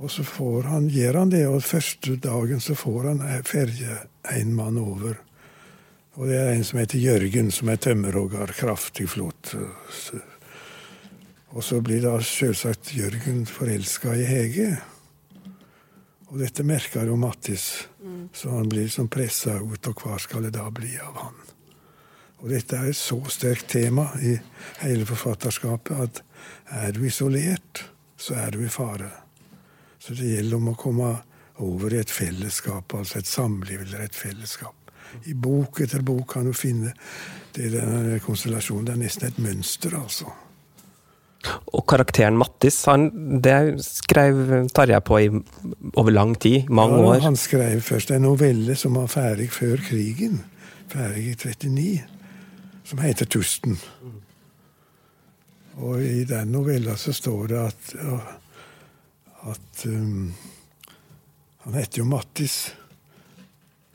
[0.04, 4.02] Og så får han, gjør han det, og første dagen så får han ferje
[4.34, 5.16] en mann over.
[6.14, 8.54] Og det er en som heter Jørgen, som er tømmerhogger.
[8.54, 9.56] Kraftig, flott.
[11.54, 14.68] Og så blir da selvsagt Jørgen forelska i Hege.
[16.30, 18.30] Og dette merker jo Mattis, mm.
[18.34, 19.90] så han blir liksom pressa ut.
[19.90, 21.42] Og hva skal det da bli av han?
[22.44, 24.36] Og dette er et så sterkt tema i
[24.84, 26.22] hele forfatterskapet at
[26.84, 27.86] er du isolert,
[28.20, 29.10] så er du i fare.
[29.98, 31.14] Så det gjelder om å komme
[31.64, 34.83] over i et fellesskap, altså et samliv eller et fellesskap.
[35.30, 36.94] I bok etter bok kan du finne
[37.54, 38.88] det denne konstellasjonen.
[38.88, 40.32] Det er nesten et mønster, altså.
[41.76, 43.10] Og karakteren Mattis, han,
[43.44, 45.30] det skrev Tarjei på i
[46.00, 47.24] over lang tid, mange ja, år.
[47.26, 50.40] Han skrev først en novelle som var ferdig før krigen,
[50.92, 52.04] ferdig i 39,
[52.88, 53.82] som heter 'Tusten'.
[55.84, 57.94] Og i den novella så står det at,
[59.50, 60.34] at um,
[61.64, 62.76] Han heter jo Mattis.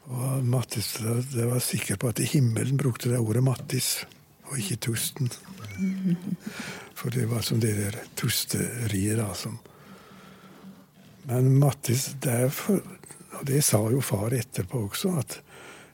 [0.09, 0.95] Og Mattis
[1.33, 4.07] det var sikker på at i himmelen brukte de ordet Mattis,
[4.49, 5.29] og ikke Tusten.
[6.97, 9.59] For det var som det der tusteriet, da, som
[11.29, 12.55] Men Mattis, det er
[13.39, 15.39] og det sa jo far etterpå også, at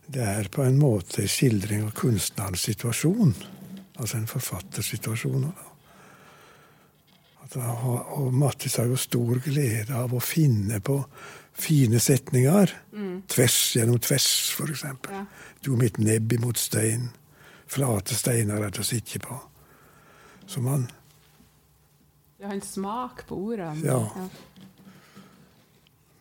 [0.07, 3.35] det er på en måte skildring av kunstnerens situasjon.
[3.97, 5.47] Altså en forfattersituasjon.
[7.55, 10.99] Og Mattis har jo stor glede av å finne på
[11.55, 12.71] fine setninger.
[12.93, 13.23] Mm.
[13.29, 14.85] Tvers gjennom tvers, f.eks.
[14.85, 15.25] Ja.
[15.61, 17.09] Du mitt nebb imot stein.
[17.67, 19.39] Flate steiner er til å sitte på.
[20.47, 20.91] Så man
[22.39, 23.81] Ja, en smak på ordene.
[23.87, 24.03] Ja.
[24.17, 24.29] ja.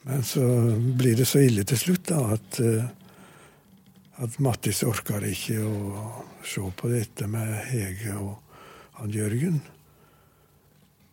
[0.04, 0.46] Men så
[0.78, 6.08] blir det så ille til slutt da, at, uh, at Mattis orker ikke å
[6.48, 8.40] se på dette med Hege og
[9.00, 9.62] han Jørgen.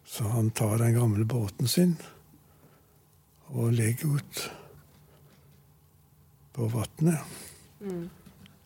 [0.07, 1.97] Så han tar den gamle båten sin
[3.53, 4.51] og legger ut
[6.53, 7.37] på vannet.
[7.81, 8.09] Mm.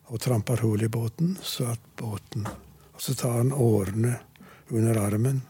[0.05, 2.47] Og tramper hull i båten, så at båten
[2.95, 4.13] Og så tar han årene
[4.69, 5.41] under armen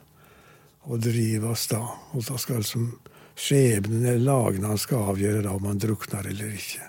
[0.90, 1.92] og driver av sted.
[2.18, 2.88] Og da skal liksom
[3.36, 6.88] skjebnen eller lagene han skal avgjøre da om han drukner eller ikke.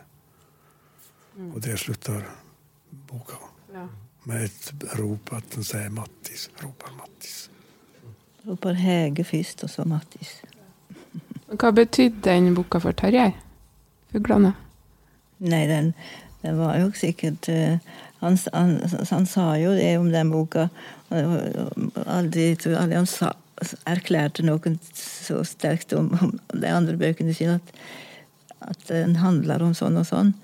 [1.37, 1.51] Mm.
[1.53, 2.25] Og det slutter
[3.11, 3.37] boka.
[3.75, 3.85] Ja.
[4.25, 6.49] Med et rop at han sier 'Mattis'.
[6.63, 7.51] Roper Mattis.
[8.47, 10.41] Roper Hege først, og så Mattis.
[11.57, 13.31] Hva betydde den boka for Tarjei?
[14.13, 14.53] Fuglene?
[15.39, 15.93] Nei, den,
[16.43, 17.77] den, var jo sikkert uh,
[18.23, 18.77] han, han,
[19.11, 20.69] han, sa jo det om den boka.
[21.13, 23.33] Aldri, aldri han sa,
[23.89, 27.75] erklærte noe så sterkt om, om, de andre bøkene sine at,
[28.73, 30.35] at den handler om sånn og sånn.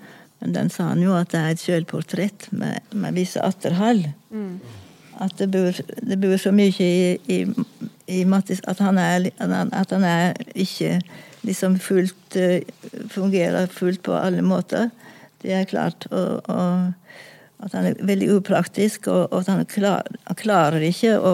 [0.43, 4.03] Men den sa han jo at det er et sjølportrett med, med visse atterhall.
[4.33, 4.57] Mm.
[5.23, 7.37] At det bor, det bor, så mye i, i,
[8.07, 11.01] at han er, at han er ikke
[11.43, 12.59] liksom fullt uh,
[13.09, 14.89] Fungerer fullt på alle måter.
[15.41, 16.07] Det er klart.
[16.11, 16.93] Og, og
[17.63, 21.33] at han er veldig upraktisk, og, og at han, klar, han klarer ikke å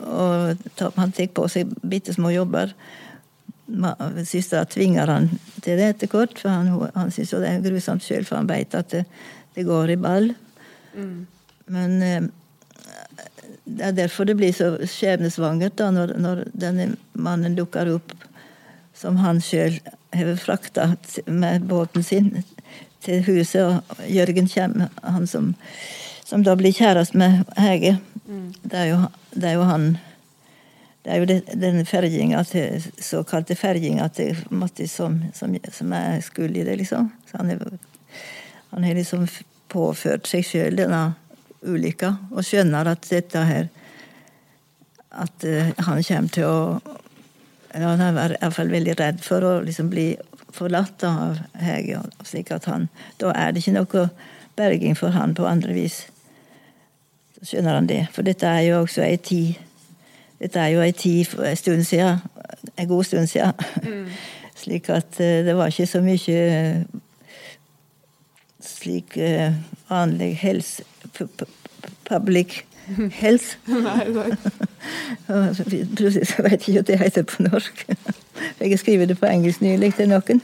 [0.00, 0.56] og
[0.96, 2.72] han tar på seg bitte små jobber.
[4.26, 5.28] Søstera tvinger han
[5.62, 8.74] til det etter kort, for han, han syns det er grusomt sjøl, for han veit
[8.78, 9.04] at det,
[9.56, 10.30] det, går i ball.
[10.96, 11.18] Mm.
[11.72, 12.22] Men eh,
[13.64, 18.14] det er derfor det blir så skjebnesvangert da, når, når denne mannen dukker opp
[18.96, 19.78] som han sjøl
[20.12, 20.92] har frakta
[21.26, 22.32] med båten sin
[23.02, 25.52] til huset, og Jørgen kommer, han som,
[26.24, 27.96] som da blir kjæreste med Hege.
[28.26, 28.52] Mm.
[28.62, 28.98] Det, er jo,
[29.34, 29.86] det, er jo, han
[31.04, 36.20] Det er jo det, den ferjinga til såkalte ferjinga til Mattis som, som, som, er
[36.22, 37.10] skyld i det, liksom.
[37.30, 39.26] Så han har liksom
[39.68, 41.12] påført seg sjøl denne
[41.62, 43.70] ulykka, og skjønner at dette her
[45.12, 46.58] At uh, han kommer til å
[47.74, 50.10] eller Han er i hvert fall veldig redd for å liksom bli
[50.52, 52.02] forlatt av Hege.
[52.24, 52.88] slik at han,
[53.20, 54.08] Da er det ikke noe
[54.56, 56.02] berging for han på andre vis
[57.42, 58.02] skjønner han det.
[58.12, 59.54] For dette er jo også ei tid
[60.42, 62.18] Dette er jo ei tid for en stund siden.
[62.76, 63.52] En god stund siden.
[63.82, 64.08] Mm.
[64.62, 66.86] Slik at uh, det var ikke så mye
[68.62, 69.54] slik uh,
[69.88, 70.82] vanlig helse
[72.08, 72.64] Public
[73.12, 73.56] health.
[75.96, 77.76] Plutselig så vet jeg ikke hva det heter på norsk.
[78.58, 80.40] Jeg har skrevet det på engelsk nylig til noen.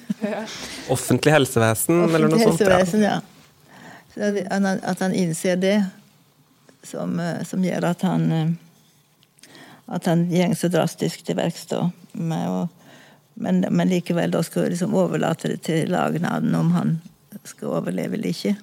[0.92, 3.24] Offentlig helsevesen, Offentlig eller noe helsevesen, sånt?
[4.14, 4.26] Ja.
[4.36, 4.40] ja.
[4.92, 5.78] At han innser det
[6.86, 8.48] som, eh, som gjør at han eh,
[9.88, 11.66] at han går så drastisk til verks
[12.12, 16.98] men, men, likevel da skal liksom overlate det til lagnaden om han
[17.46, 18.56] skal overleve eller ikke.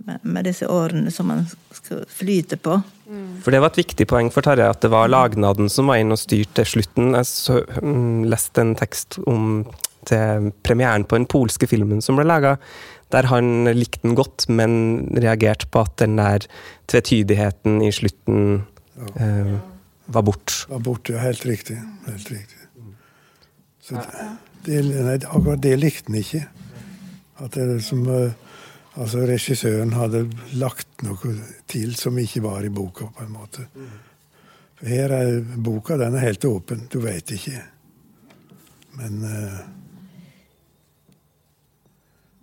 [0.00, 1.44] Med, disse årene som man
[1.76, 2.78] skal flyte på.
[3.10, 3.40] Mm.
[3.44, 6.14] For det var et viktig poeng for Terje, at det var lagnaden som var inn
[6.14, 7.12] og styrte slutten.
[7.18, 9.66] Jeg så, um, leste en tekst om
[10.08, 12.54] til premieren på den polske filmen som ble laga,
[13.12, 14.72] der han likte den godt, men
[15.12, 16.46] reagerte på at den der
[16.88, 18.62] tvetydigheten i slutten
[18.96, 19.26] ja.
[19.26, 19.54] eh,
[20.06, 20.64] var bort.
[20.70, 21.20] Var bort, ja.
[21.24, 21.76] Helt riktig.
[22.06, 22.56] Helt riktig.
[23.82, 24.00] Så
[24.64, 26.44] det, nei, akkurat det likte han ikke.
[27.40, 28.06] At det liksom
[29.00, 30.26] Altså, regissøren hadde
[30.60, 31.34] lagt noe
[31.70, 33.64] til som ikke var i boka, på en måte.
[34.76, 36.84] For her er boka den er helt åpen.
[36.92, 37.62] Du veit ikke.
[39.00, 39.60] Men uh,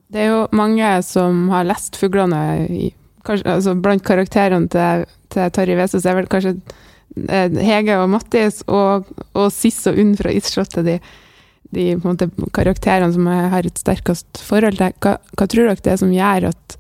[0.08, 2.94] det er jo mange som har lest 'Fuglene'
[3.28, 6.54] altså blant karakterene til, til Tarjei Vesaas er vel kanskje
[7.28, 10.96] eh, Hege og Mattis og, og Siss og Unn fra Isslottet de,
[11.76, 14.94] de måte, karakterene som jeg har et sterkest forhold til.
[15.04, 16.78] Hva, hva, tror dere det er som gjør at,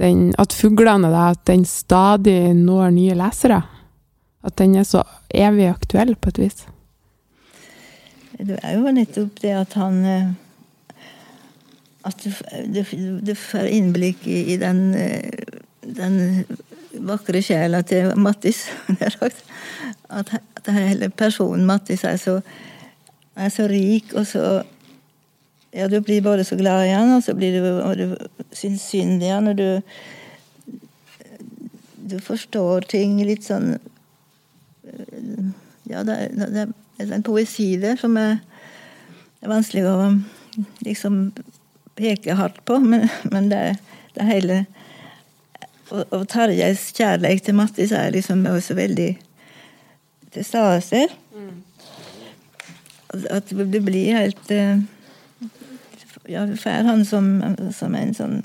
[0.00, 3.62] den, at fuglene da, at den stadig når nye lesere?
[4.46, 5.02] At den er så
[5.34, 6.62] evig aktuell, på et vis?
[8.40, 10.30] Det er jo nettopp det at han eh,
[12.08, 12.80] at du,
[13.20, 14.94] du, får innblikk i, i den,
[15.84, 16.16] den,
[17.06, 18.64] vakre sjela til Mattis.
[20.10, 22.40] At, at hele personen Mattis er så,
[23.40, 24.44] er så rik og så
[25.70, 28.16] Ja, du blir både så glad i han, og så blir du, og du
[28.50, 29.82] syns synd i han, og du
[32.10, 33.76] Du forstår ting litt sånn
[35.90, 36.66] Ja, det er, det
[37.06, 38.40] er en poesi der som er,
[39.40, 39.94] er vanskelig å
[40.84, 41.30] liksom
[41.98, 43.78] peke hardt på, men, men det,
[44.16, 44.64] det hele
[45.90, 49.10] og, og Tarjeis kjærlighet til Mattis er liksom også veldig
[50.34, 51.08] til stede.
[53.10, 54.82] At det blir helt eh,
[56.30, 57.30] Ja, får han som,
[57.74, 58.36] som, en sånn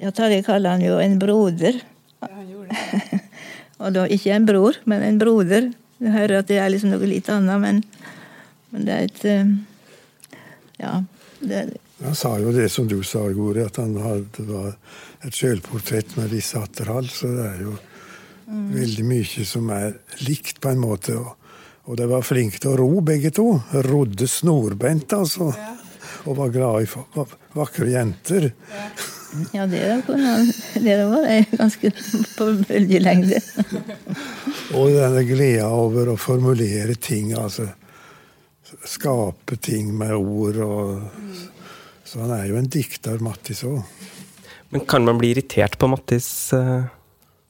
[0.00, 1.78] Ja, Tarjei kaller han jo en broder.
[2.20, 3.20] Ja, han gjorde det.
[3.80, 5.70] og da ikke en bror, men en broder.
[6.02, 7.80] Du hører at det er liksom noe litt annet, men,
[8.74, 9.56] men det er et eh,
[10.82, 10.98] Ja.
[11.40, 11.62] Det,
[12.02, 14.74] han sa jo det som du sa, Gori, at han hadde, var
[15.24, 17.08] et sjølportrett med disse Atterhall.
[17.08, 17.72] Så det er jo
[18.50, 18.66] mm.
[18.74, 21.16] veldig mye som er likt, på en måte.
[21.16, 21.32] Og,
[21.86, 23.50] og de var flinke til å ro, begge to.
[23.86, 25.52] Rodde snorbeint, altså.
[25.54, 25.74] Ja.
[26.26, 28.50] Og var glad i vakre jenter.
[28.72, 28.88] Ja.
[29.52, 31.90] Ja, det var det ganske
[32.38, 33.40] på bølgelengde.
[34.76, 37.68] og denne gleda over å formulere ting, altså.
[38.86, 41.04] Skape ting med ord og
[42.06, 43.82] Så han er jo en dikter, Mattis òg.
[44.70, 46.86] Men kan man bli irritert på Mattis òg?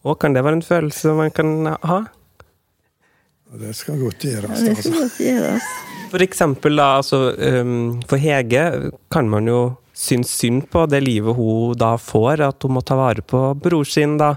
[0.06, 1.98] Eh, kan det være en følelse man kan ha?
[3.60, 4.60] Det skal godt gjøres.
[4.60, 5.72] Ja, det skal godt gjøres.
[6.12, 9.60] For eksempel, da, altså, um, for Hege kan man jo
[9.96, 13.88] synes synd på det livet hun da får, at hun må ta vare på bror
[13.88, 14.34] sin, da,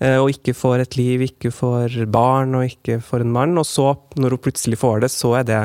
[0.00, 3.58] eh, og ikke får et liv, ikke får barn og ikke får en mann.
[3.60, 5.60] Og så, når hun plutselig får det, så er det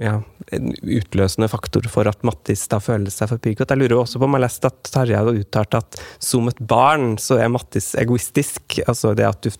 [0.00, 0.16] ja,
[0.56, 3.70] en utløsende faktor for at Mattis da føler seg forbigått.
[3.70, 6.62] Jeg lurer også på om jeg har lest at Tarjei har uttalt at som et
[6.72, 8.80] barn så er Mattis egoistisk.
[8.88, 9.52] Altså det at du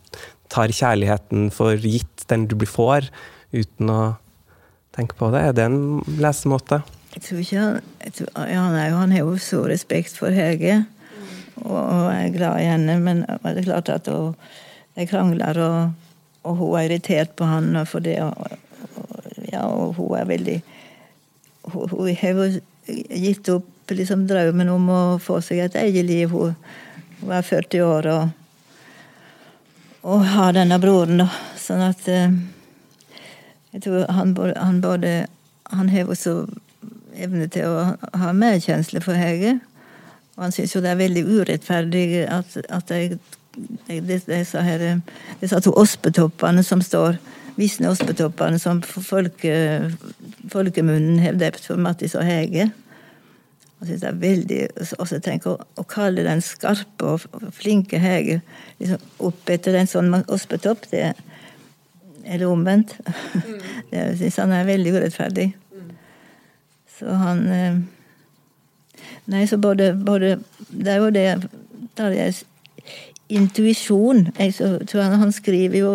[0.51, 3.11] tar kjærligheten for gitt, den du blir får,
[3.55, 4.01] uten å
[4.97, 5.43] tenke på det.
[5.43, 6.83] Er det en lesemåte?
[7.15, 7.79] Jeg tror ikke han,
[8.15, 10.85] tror, ja, jo, han har jo så respekt for Hege,
[11.61, 14.37] og, og er glad i henne, men det er klart at hun,
[15.09, 16.11] krangler, og,
[16.45, 18.19] og, hun er irritert på han for det.
[18.23, 18.59] Og,
[19.51, 20.61] ja, og hun er veldig
[21.71, 22.45] Hun, hun har jo
[22.89, 26.33] gitt opp liksom, drømmen om å få seg et eget liv.
[26.33, 26.55] Hun,
[27.21, 28.40] hun er 40 år og,
[30.03, 31.29] og har denne broren, da.
[31.61, 32.33] Sånn at eh,
[33.71, 35.27] Jeg tror han, han både
[35.71, 36.47] Han har også
[37.15, 37.83] evne til å
[38.19, 39.59] ha medkjensle for Hege.
[40.37, 43.19] Og han syns jo det er veldig urettferdig at, at de,
[44.09, 47.19] disse, to ospetoppene som står
[47.61, 49.53] visne ospetoppene som folke,
[50.49, 52.71] folkemunnen har døpt for Mattis og Hege.
[53.81, 54.61] Og synes det er veldig,
[55.01, 58.43] også tenk å, å, kalle den skarpe og flinke Hege
[58.81, 61.15] liksom opp etter en sånn ospetopp, det
[62.25, 62.99] eller omvendt.
[63.01, 63.63] Mm.
[63.91, 65.49] Det syns han er veldig urettferdig.
[66.99, 67.81] Så han eh,
[69.31, 70.35] Nei, så både, både
[70.69, 71.49] Det er jo det
[71.97, 72.43] Tarjeis
[73.31, 75.93] intuisjon Jeg tror han, han skriver jo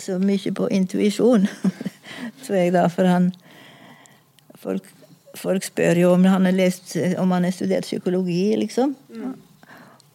[0.00, 1.44] så mye på intuisjon,
[2.42, 3.28] tror jeg, da, for han
[4.58, 4.86] folk,
[5.38, 8.94] folk, spør jo om han har lest om han har studert psykologi, liksom.
[9.14, 9.34] Mm.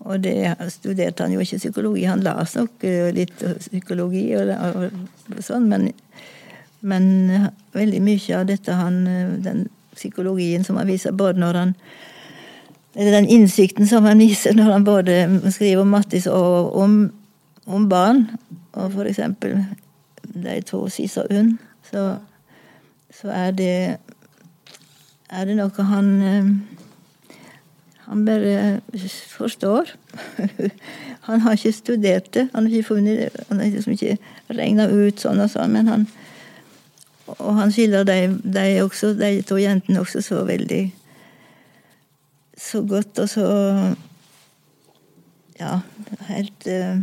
[0.08, 2.04] Og det studerte han jo ikke psykologi.
[2.08, 5.90] Han las nok eh, litt psykologi og, og, sånn, men,
[6.86, 7.08] men,
[7.74, 9.02] veldig mye av dette han
[9.44, 9.66] Den
[9.98, 11.74] psykologien som han viser både når han
[12.98, 15.16] eller den innsikten som han viser når han både
[15.54, 16.96] skriver om Mattis og om,
[17.70, 18.24] om barn,
[18.74, 19.60] og for eksempel
[20.34, 21.52] de to Sisa og
[21.92, 22.18] så,
[23.14, 23.98] så, er det
[25.30, 26.12] er det noe han
[28.08, 28.82] han bare
[29.36, 29.90] forstår.
[31.28, 32.46] Han har ikke studert det.
[32.54, 34.14] Han har ikke funnet han har liksom ikke
[34.56, 36.06] regna ut sånn og sånn, men han
[37.28, 40.86] og han skildrer de, de, også, de to jentene også så veldig
[42.58, 43.48] Så godt og så
[45.60, 45.82] Ja,
[46.30, 47.02] helt uh,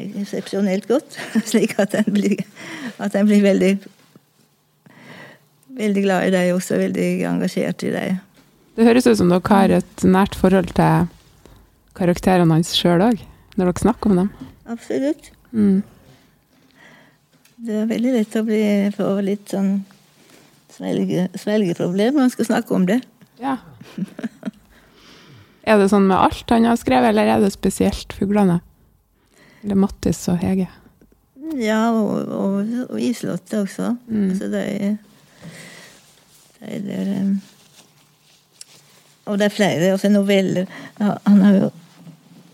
[0.00, 1.18] eksepsjonelt godt.
[1.52, 2.40] Slik at en blir,
[2.98, 3.72] blir veldig
[5.78, 8.20] veldig glad i deg også, veldig engasjert i deg.
[8.76, 11.08] Det høres ut som dere har et nært forhold til
[11.98, 13.20] karakterene hans sjøl òg,
[13.56, 14.30] når dere snakker om dem?
[14.72, 15.32] Absolutt.
[15.52, 15.82] Mm.
[17.62, 18.62] Det er veldig lett å bli,
[18.96, 19.74] få litt sånn
[20.72, 22.98] svelge, svelgeproblem når man skal snakke om det.
[23.42, 23.58] Ja.
[25.68, 28.60] er det sånn med alt han har skrevet, eller er det spesielt fuglene?
[29.62, 30.70] Eller Mattis og Hege?
[31.60, 33.92] Ja, og, og, og Islotte også.
[34.08, 34.28] Mm.
[34.30, 34.92] Altså det de
[36.62, 37.40] der um,
[39.24, 39.90] Og det er flere.
[39.92, 40.66] Altså noveller.
[41.26, 41.70] Han har jo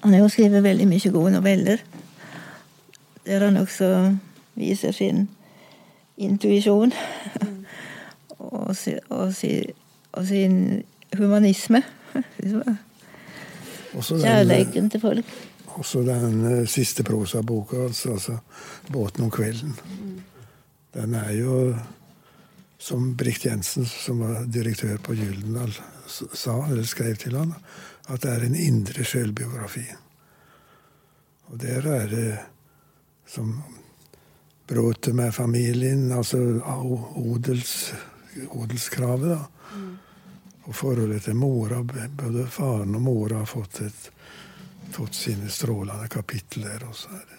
[0.02, 1.76] Han har jo skrevet veldig mye gode noveller.
[3.26, 4.16] Der han også
[4.54, 5.28] viser sin
[6.16, 6.92] intuisjon.
[8.38, 9.72] og, si- og, si-
[10.12, 10.82] og sin
[11.18, 11.82] humanisme.
[13.98, 15.24] Kjærligheten til folk.
[15.66, 18.36] også den eh, siste prosaboka, altså
[18.90, 19.80] 'Båten om kvelden'.
[20.94, 21.74] Den er jo,
[22.78, 25.74] som Brikt Jensen, som var direktør på Gyldendal,
[26.08, 27.54] sa, eller skrev til han,
[28.08, 29.84] at det er en indre sjølbiografi.
[31.48, 32.38] Og der er det
[33.28, 33.56] som
[34.68, 36.38] bråtet med familien, altså
[37.16, 37.92] odels,
[38.48, 39.40] odelskravet, da.
[40.68, 41.80] Og forholdet til mora.
[41.82, 44.10] Både faren og mora har fått, et,
[44.92, 46.84] fått sine strålende kapitler.
[46.84, 47.38] Og så er det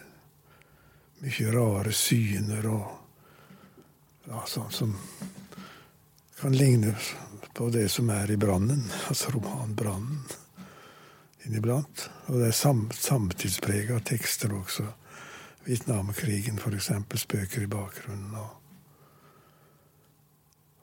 [1.21, 3.08] mye rare syner og
[4.27, 4.93] ja, sånn som
[6.39, 6.95] kan ligne
[7.53, 10.21] på det som er i Brannen, altså romanbrannen
[11.47, 12.09] inniblant.
[12.27, 14.85] Og det er sam, samtidsprega tekster også.
[15.67, 16.91] Vietnamkrigen, f.eks.,
[17.23, 18.35] spøker i bakgrunnen.
[18.35, 18.55] og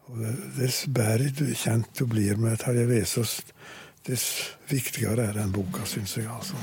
[0.07, 0.21] og
[0.55, 3.41] Dess bedre du kjent du blir med Terje Vesaas,
[4.07, 4.27] dess
[4.71, 6.29] viktigere er den boka, syns jeg.
[6.31, 6.55] altså.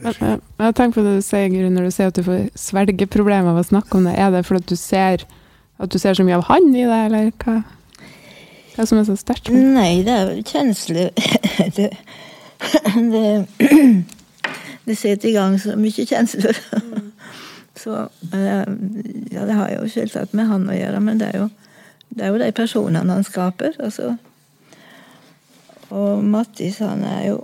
[0.00, 3.52] Eh, Jeg tenker på det du sier, Guri, når du sier at du får svelgeproblemer
[3.52, 4.14] av å snakke om det.
[4.16, 5.26] Er det fordi du ser
[5.78, 7.60] at du ser så mye av han i det, eller hva?
[8.74, 9.50] Hva som er så sterkt?
[9.54, 11.10] Nei, det er vel kjensler
[11.76, 11.90] det,
[13.12, 13.24] det,
[14.86, 16.58] det setter i gang så mye kjensler.
[17.74, 18.66] Så eh,
[19.34, 21.48] Ja, det har jo selvsagt med han å gjøre, men det er jo,
[22.14, 23.74] det er jo de personene han skaper.
[23.82, 24.14] Altså.
[25.90, 27.40] Og Mattis, han er jo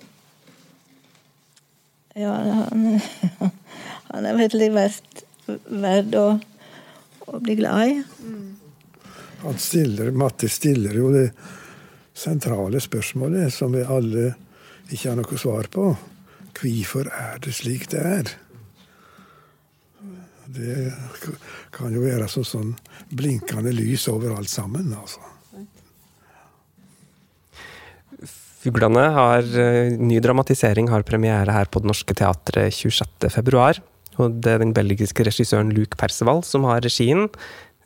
[2.18, 3.00] Ja, han,
[4.12, 5.24] han er veldig verdt,
[5.66, 6.24] verd å,
[7.30, 7.96] å bli glad i.
[9.40, 11.30] Han stiller, Matti stiller jo det
[12.16, 14.34] sentrale spørsmålet som vi alle
[14.90, 15.88] ikke har noe svar på.
[16.60, 18.32] Hvorfor er det slik det er?
[20.50, 20.76] Det
[21.72, 22.72] kan jo være som sånn
[23.14, 24.90] blinkende lys over alt sammen.
[24.92, 25.22] altså.
[28.60, 33.80] Fuglene har eh, ny dramatisering har premiere her på Det Norske Teatret 26.2.
[34.18, 37.28] Og det er den belgiske regissøren Luc Perceval som har regien.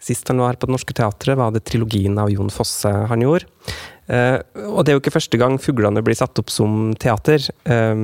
[0.04, 3.48] Sist han var på Det Norske Teatret, var det trilogien av Jon Fosse han gjorde.
[4.12, 4.36] Eh,
[4.68, 7.40] og det er jo ikke første gang Fuglene blir satt opp som teater.
[7.64, 7.94] Eh,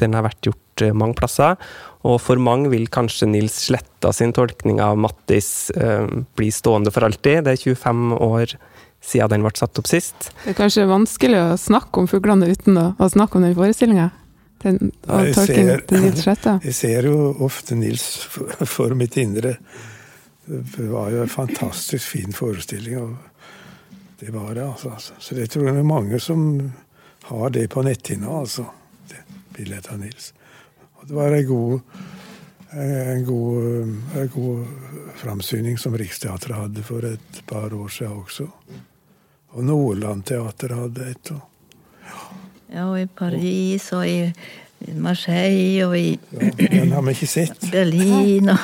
[0.00, 1.60] den har vært gjort eh, mange plasser.
[2.08, 6.06] Og for mange vil kanskje Nils Sletta sin tolkning av Mattis eh,
[6.38, 7.44] bli stående for alltid.
[7.44, 8.56] Det er 25 år
[9.04, 10.30] siden den ble satt opp sist.
[10.44, 14.10] Det er kanskje vanskelig å snakke om fuglene uten å, å snakke om den forestillinga?
[15.08, 16.26] Og Jeg ser- til Nils?
[16.68, 19.56] Jeg ser jo ofte Nils for, for mitt indre.
[20.50, 22.98] Det var jo en fantastisk fin forestilling.
[22.98, 23.16] og
[24.20, 24.92] Det var det, altså.
[25.18, 26.72] Så det tror jeg det er mange som
[27.30, 28.66] har det på netthinna, altså.
[29.08, 29.22] Det
[29.56, 30.32] bildet av Nils.
[31.00, 31.80] Og det var en god,
[32.76, 33.62] en god,
[34.20, 34.66] en god
[35.22, 38.48] framsyning som Riksteatret hadde for et par år siden også.
[39.56, 41.30] Og Nordland Teater hadde et.
[41.32, 41.40] Og,
[42.10, 42.20] Ja,
[42.78, 44.32] og i Paris og i
[44.96, 46.50] Marseille og i ja,
[46.80, 47.66] den har vi ikke sett.
[47.74, 48.58] Berlin og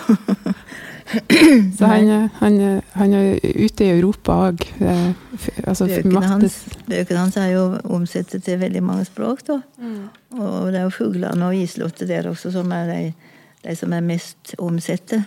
[1.79, 4.65] Så han, han, han er ute i Europa òg.
[5.67, 6.57] Altså, Bøkene hans,
[6.89, 7.63] bøkene hans er jo
[7.95, 9.61] omsatt til veldig mange språk, da.
[10.35, 13.13] Og det er jo fuglene og islottet der også som er de,
[13.63, 15.23] de som er mest omsatte.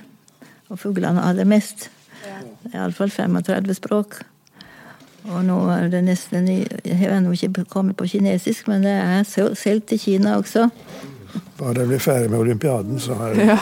[0.70, 1.88] Og fuglene aller mest.
[2.28, 4.20] Er iallfall 35 språk.
[5.28, 8.96] Og nå er det nesten i- Jeg har ennå ikke kommet på kinesisk, men det
[8.96, 9.24] er
[9.56, 10.70] solgt til Kina også.
[11.60, 13.58] Bare jeg blir ferdig med olympiaden, så har jeg Ja.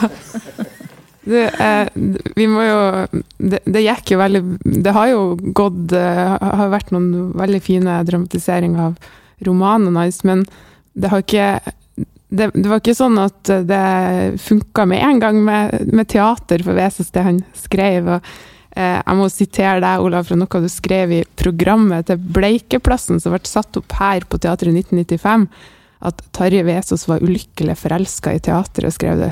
[1.28, 1.90] Det, er,
[2.36, 3.18] vi må jo
[3.50, 4.40] det, det gikk jo veldig
[4.82, 8.96] Det har jo gått Har vært noen veldig fine dramatiseringer av
[9.44, 10.46] romanen hans, men
[10.96, 11.60] det har ikke
[12.30, 16.74] det, det var ikke sånn at det funka med en gang med, med teater for
[16.76, 18.08] Veses, det han skrev.
[18.08, 18.22] og
[18.78, 23.40] Jeg må sitere deg, Olav, fra noe du skrev i programmet til Bleikeplassen, som ble
[23.48, 25.48] satt opp her på teatret i 1995.
[26.06, 29.28] At Tarjei Vesaas var ulykkelig forelska i teatret, skrev du.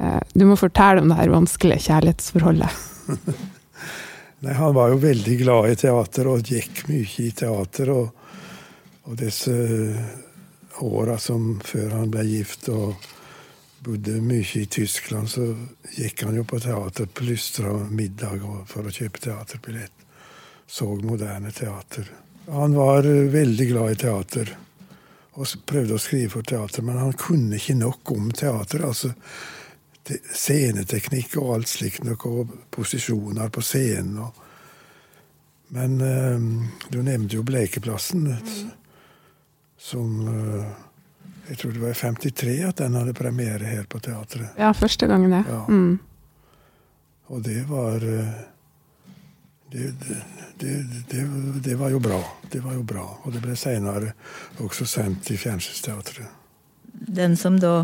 [0.00, 2.80] Eh, Du må fortelle om det her vanskelige kjærlighetsforholdet.
[4.42, 7.92] Nei, han var jo veldig glad i teater og gikk mye i teater.
[7.92, 8.08] Og,
[9.06, 9.52] og disse
[10.82, 12.96] åra som før han ble gift og
[13.82, 15.48] bodde mye i Tyskland, så
[15.96, 20.04] gikk han jo på teater, på Lystra middag for å kjøpe teaterbillett.
[20.66, 22.06] Så moderne teater.
[22.46, 24.54] Han var eh, veldig glad i teater
[25.32, 28.84] og prøvde å skrive for teater, men han kunne ikke nok om teater.
[28.86, 29.12] altså
[30.10, 34.18] sceneteknikk og alt slikt noe, og posisjoner på scenen.
[34.18, 34.40] Og.
[35.76, 36.48] Men øh,
[36.90, 38.72] du nevnte jo Blekeplassen, mm.
[39.78, 40.72] som eh,
[41.48, 44.54] Jeg tror det var i 53 at den hadde premiere her på teatret.
[44.58, 45.42] Ja, første gangen, det.
[45.48, 45.64] Ja.
[45.68, 45.98] Mm.
[47.32, 48.34] Og det var eh,
[49.72, 50.18] det, det,
[50.60, 50.74] det,
[51.10, 51.24] det,
[51.64, 52.20] det var jo bra.
[52.52, 53.06] Det var jo bra.
[53.24, 54.12] Og det ble seinere
[54.62, 56.28] også sendt i Fjernsynsteatret.
[56.92, 57.80] Den som da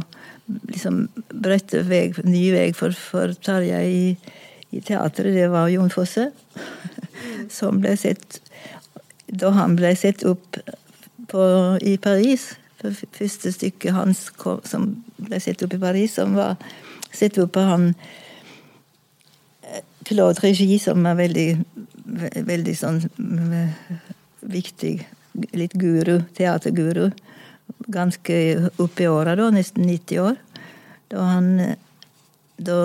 [0.46, 1.82] liksom brøtte
[2.28, 4.04] ny vei for, for Tarjei i,
[4.70, 6.30] i teatret, det var Jon Fosse.
[7.58, 8.38] Som ble sett
[9.26, 10.58] Da han ble sett opp
[11.28, 11.42] på,
[11.80, 14.28] i Paris Første stykket hans
[14.68, 16.56] som ble sett opp i Paris, som var
[17.10, 17.88] sett opp på han
[19.66, 21.48] eh, Claude Regi, som er veldig,
[22.46, 23.00] veldig sånn
[24.48, 24.96] viktig
[25.54, 27.12] Litt guru, teaterguru.
[27.94, 28.38] Ganske
[28.82, 30.38] oppe i åra, da, nesten 90 år.
[31.12, 31.50] Da han,
[32.56, 32.78] da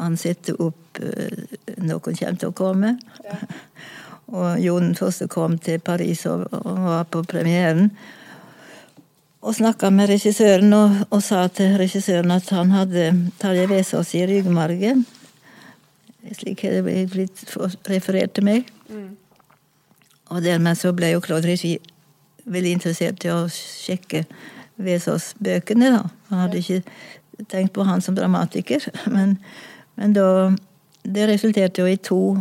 [0.00, 1.44] han satte opp eh,
[1.76, 2.96] 'Noen kommer til å komme'.
[4.34, 7.90] Og Jon Fosse kom til Paris og, og var på premieren.
[9.40, 13.06] Og snakka med regissøren og, og sa til regissøren at han hadde
[13.40, 15.06] Tarjei Vesaas i ryggmargen.
[16.36, 17.40] Slik har det blitt
[17.88, 18.68] referert til meg.
[20.30, 21.78] Og dermed så ble jo Claude Regi
[22.50, 24.26] veldig interessert i å sjekke
[24.80, 25.88] Vesaas-bøkene.
[25.96, 26.04] da.
[26.28, 28.84] Han hadde ikke tenkt på han som dramatiker,
[29.14, 29.38] men,
[29.96, 30.56] men da
[31.00, 32.36] Det resulterte jo i to,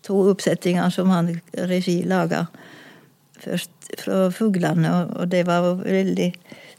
[0.00, 1.26] to oppsettinger som han
[1.68, 2.46] regi laga.
[3.42, 6.28] Først fra Fuglene, og, det var veldig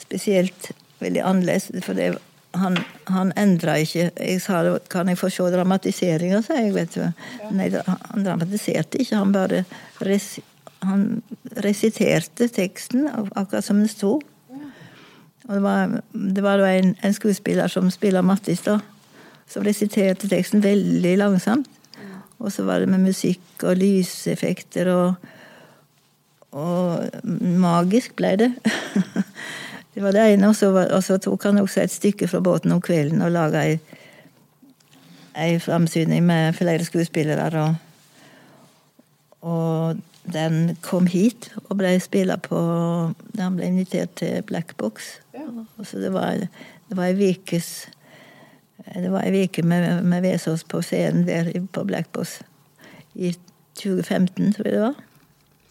[0.02, 0.72] spesielt,
[1.04, 1.70] veldig annerledes.
[1.84, 2.14] For det,
[2.60, 2.78] han,
[3.10, 4.62] han endra ikke Jeg sa
[4.92, 6.74] kan jeg få se dramatiseringa, sa jeg.
[6.76, 7.04] vet du.
[7.52, 9.64] Nei, han dramatiserte ikke, han bare
[10.06, 10.38] res,
[10.84, 11.22] han
[11.64, 14.20] resiterte teksten akkurat som den sto.
[15.44, 18.80] Og det var, det var en, en skuespiller som spiller Mattis, da,
[19.50, 21.68] som resiterte teksten veldig langsomt.
[22.40, 25.33] Og så var det med musikk og lyseffekter og
[26.54, 27.10] Og
[27.42, 28.52] magisk ble det.
[29.96, 30.52] det var det ene.
[30.52, 33.34] Og så, var, og så tok han også et stykke fra båten om kvelden og
[33.34, 33.80] laga ei,
[35.40, 37.50] ei framsyning med flere skuespillere.
[37.64, 42.60] Og, og den kom hit og ble spilla på
[43.40, 45.18] Han ble invitert til Black Box.
[45.78, 46.46] Og så det var,
[46.90, 47.74] det var ei vikes
[48.84, 52.42] det var ei uke med, med Vesaas på scenen der på Black Box
[53.16, 53.32] i
[53.80, 54.96] 2015, tror jeg det var.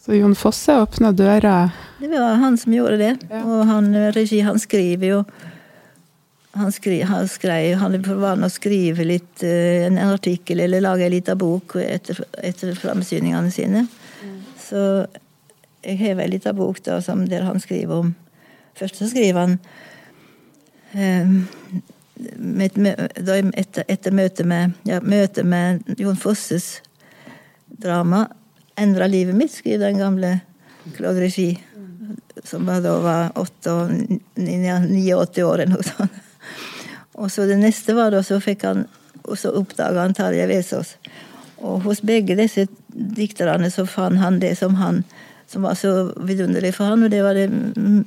[0.05, 3.13] Så Jon Fosse åpna døra Det var han som gjorde det.
[3.31, 5.19] Og han, regi, han skriver jo
[6.53, 10.83] han, skri, han skrev Han er for vane å skrive litt eh, en artikkel eller
[10.83, 13.87] lage en liten bok etter, etter framsyningene sine.
[14.61, 15.07] Så
[15.83, 18.13] jeg har en liten bok da, som, der han skriver om
[18.75, 19.59] Først så skriver han
[20.97, 21.35] eh,
[22.37, 22.79] med,
[23.55, 26.81] etter, etter møtet med, ja, møte med Jon Fosses
[27.69, 28.27] drama
[28.81, 30.41] endra livet mitt, skriver den gamle
[30.97, 31.51] Claude Regi,
[32.45, 36.21] som da var 89 år eller noe sånt.
[37.13, 38.87] Og så det neste var da så fikk han
[39.23, 40.97] og så oppdaga han Tarjei Vesaas.
[41.63, 45.05] Og hos begge disse dikterne så fant han det som han
[45.47, 48.05] som var så vidunderlig for han, og det var det mm,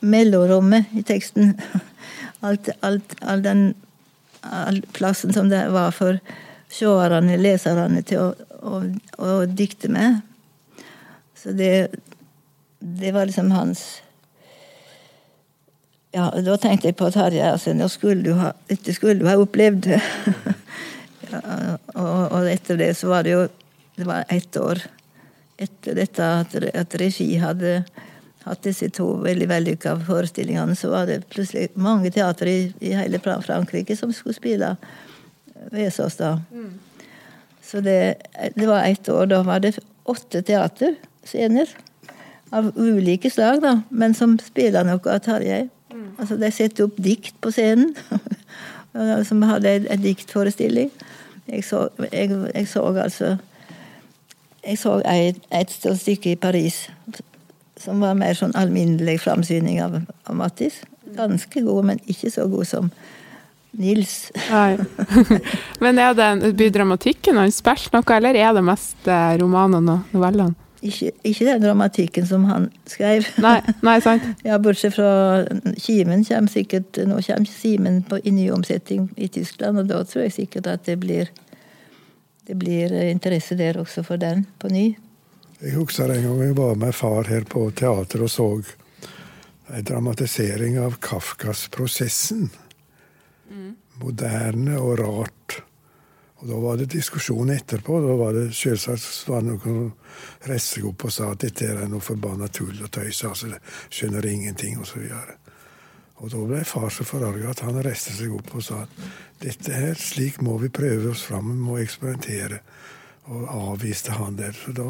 [0.00, 1.54] mellomrommet i teksten.
[2.46, 3.62] Alt, alt, all den
[4.46, 6.20] all plassen som det var for
[6.70, 8.28] seerne, leserne, til å,
[8.62, 8.82] å,
[9.18, 10.20] å dikte med.
[11.38, 11.88] Så det,
[12.78, 14.02] det var liksom hans
[16.10, 17.44] Ja, da tenkte jeg på Tarjei.
[17.52, 19.90] Altså, nå skulle du ha, dette skulle du ha opplevd.
[21.30, 21.40] ja,
[21.94, 23.42] og, og etter det så var det jo
[23.98, 24.80] Det var ett år
[25.58, 27.80] etter dette at, at regi hadde
[28.44, 33.18] hatt disse to veldig vellykka forestillingene, så var det plutselig mange teatre i, i hele
[33.18, 34.76] Frankrike som skulle spille
[35.74, 36.36] Vesaas da.
[37.68, 38.14] Så det,
[38.56, 39.26] det var ett år.
[39.26, 41.68] Da var det åtte teaterscener.
[42.50, 45.66] Av ulike slag, da, men som spiller noe av Tarjei.
[46.18, 47.92] Altså, de setter opp dikt på scenen.
[49.28, 50.90] som hadde en, diktforestilling.
[51.48, 53.36] Jeg så, jeg, jeg så altså
[54.64, 56.90] Jeg så et, et stykke i Paris
[57.78, 60.80] som var mer sånn alminnelig framsyning av, av Mattis.
[61.16, 62.90] Ganske god, men ikke så god som
[63.78, 64.30] Nils.
[64.50, 64.76] Nei.
[65.82, 70.16] Men er det blir dramatikken han spilt noe, eller er det mest eh, romanene og
[70.16, 70.56] novellene?
[70.78, 73.26] Ikke, ikke den dramatikken som han skrev.
[73.42, 74.26] Nei, nei, sant?
[74.46, 75.42] Ja, Bortsett fra
[75.74, 80.36] Kimen kommer sikkert Nå kommer Simen på, i nyomsetting i Tyskland, og da tror jeg
[80.36, 81.32] sikkert at det blir
[82.48, 84.86] det blir interesse der også for den på ny.
[85.60, 88.46] Jeg husker en gang jeg var med far her på teater og så
[89.68, 92.48] en dramatisering av Kafkas 'Prosessen'.
[94.02, 95.62] Moderne og rart.
[96.38, 98.00] Og Da var det diskusjon etterpå.
[98.00, 99.92] Da var det selvsagt var det noen
[100.46, 103.24] reiste opp og sa at dette er noe forbanna tull og tøys.
[103.24, 103.58] altså det
[103.90, 105.10] skjønner ingenting, osv.
[106.18, 108.94] Og da ble far så forarga at han reiste seg opp og sa at
[109.42, 112.62] dette her, slik må vi prøve oss fram, vi må eksperimentere.
[113.28, 113.44] Og
[113.74, 114.54] avviste han der.
[114.56, 114.88] Så da,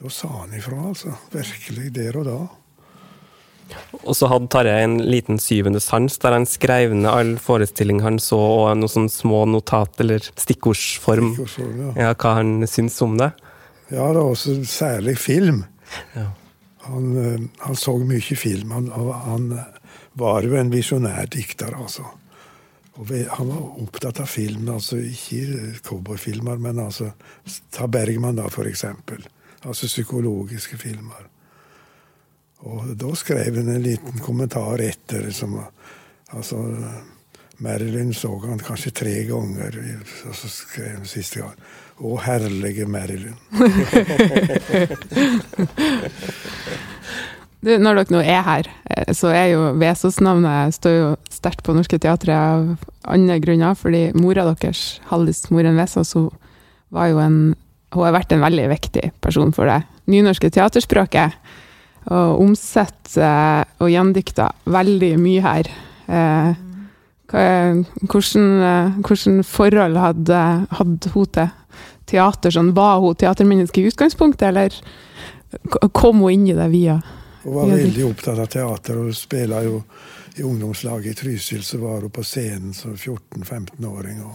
[0.00, 1.16] da sa han ifra, altså.
[1.32, 2.38] Virkelig der og da.
[4.00, 8.18] Og så hadde Tarjei en liten syvende sans, der han skrev ned all forestilling han
[8.22, 11.34] så, og noen sånne små notat eller stikkordsform.
[11.34, 11.92] Stikkordsform, ja.
[12.06, 13.32] Ja, hva han syns om det.
[13.90, 15.64] Ja, det var også særlig film.
[16.14, 16.30] Ja.
[16.86, 18.70] Han, eh, han så mye film.
[18.76, 18.88] Han,
[19.26, 19.50] han
[20.18, 22.06] var jo en visjonær dikter, altså.
[23.00, 27.12] Og han var opptatt av film, altså ikke cowboyfilmer, men altså
[27.72, 29.22] Ta Bergman, da, for eksempel.
[29.64, 31.29] Altså psykologiske filmer.
[32.68, 35.58] Og da skrev han en liten kommentar etter som
[36.30, 36.60] Altså
[37.58, 39.74] Marilyn så han kanskje tre ganger,
[40.28, 41.56] og så skrev han siste gang
[41.98, 43.34] Å, herlige Marilyn.
[47.60, 51.74] Du, når dere nå er her, eh, så er jo Vesaas-navnet står jo sterkt på
[51.76, 56.30] Norske Teatret av andre grunner, fordi mora deres, Hallis Moren Vesaas, hun
[56.88, 57.36] var jo en
[57.90, 61.34] Hun har vært en veldig viktig person for det nynorske teaterspråket.
[62.08, 65.68] Og omsetter og gjendikter veldig mye her.
[66.08, 66.52] Eh,
[67.30, 71.50] hvordan, eh, hvordan forhold hadde, hadde hun til
[72.06, 72.50] teater?
[72.50, 74.74] Sånn, var hun teatermenneske i utgangspunktet, eller
[75.92, 77.00] kom hun inn i det via
[77.42, 79.82] Hun var veldig opptatt av teater og spilte jo
[80.36, 81.62] i ungdomslaget i Trysil.
[81.64, 84.34] Så var hun på scenen som 14-15-åring og,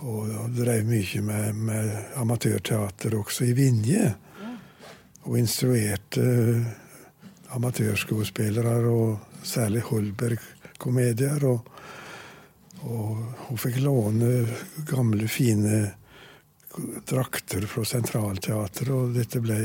[0.00, 1.90] og, og drev mye med, med
[2.22, 4.14] amatørteater også i Vinje.
[5.24, 6.66] Og instruerte eh,
[7.56, 11.46] amatørskuespillere, og særlig Holberg-komedier.
[11.48, 11.70] Og,
[12.84, 14.32] og hun fikk låne
[14.88, 15.84] gamle, fine
[17.08, 19.60] drakter fra Sentralteatret, og dette ble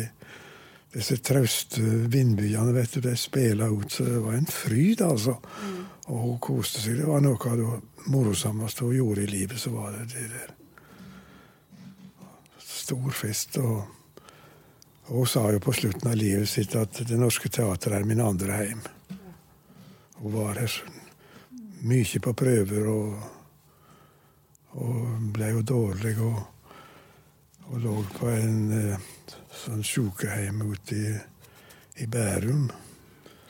[0.94, 5.36] disse trauste vindbyene vet du, de spela ut, så det var en fryd, altså.
[6.10, 6.98] Og hun koste seg.
[6.98, 9.60] Det var noe av det morosommeste hun gjorde i livet.
[9.62, 10.56] så var det det der.
[12.58, 13.60] Stor fest.
[13.62, 13.99] Og
[15.10, 18.52] hun sa jo på slutten av livet sitt at Det Norske Teatret er min andre
[18.62, 18.82] heim.
[20.20, 20.76] Hun var her
[21.88, 23.20] mye på prøver og,
[24.78, 26.16] og ble jo dårlig.
[26.20, 26.40] og
[27.70, 29.02] og lå på en eh,
[29.54, 31.10] sånn sjukeheim ute i,
[32.02, 32.64] i Bærum.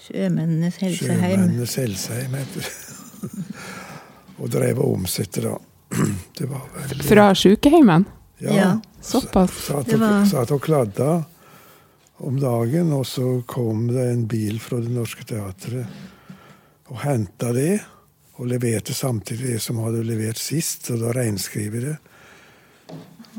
[0.03, 1.21] Sjømennenes helseheim.
[1.21, 3.45] Sjømennenes helseheim heter det.
[4.43, 5.53] og drev og omsatte, da.
[6.37, 8.05] Det var veldig Fra sjukeheimen?
[8.43, 8.51] Ja.
[8.57, 8.67] Ja.
[8.99, 9.55] Såpass.
[9.69, 11.09] Satt og, var- satt og kladda
[12.19, 15.87] om dagen, og så kom det en bil fra Det Norske Teatret
[16.89, 17.79] og henta det.
[18.39, 21.95] Og leverte samtidig det som hadde levert sist, og da reinskriver det.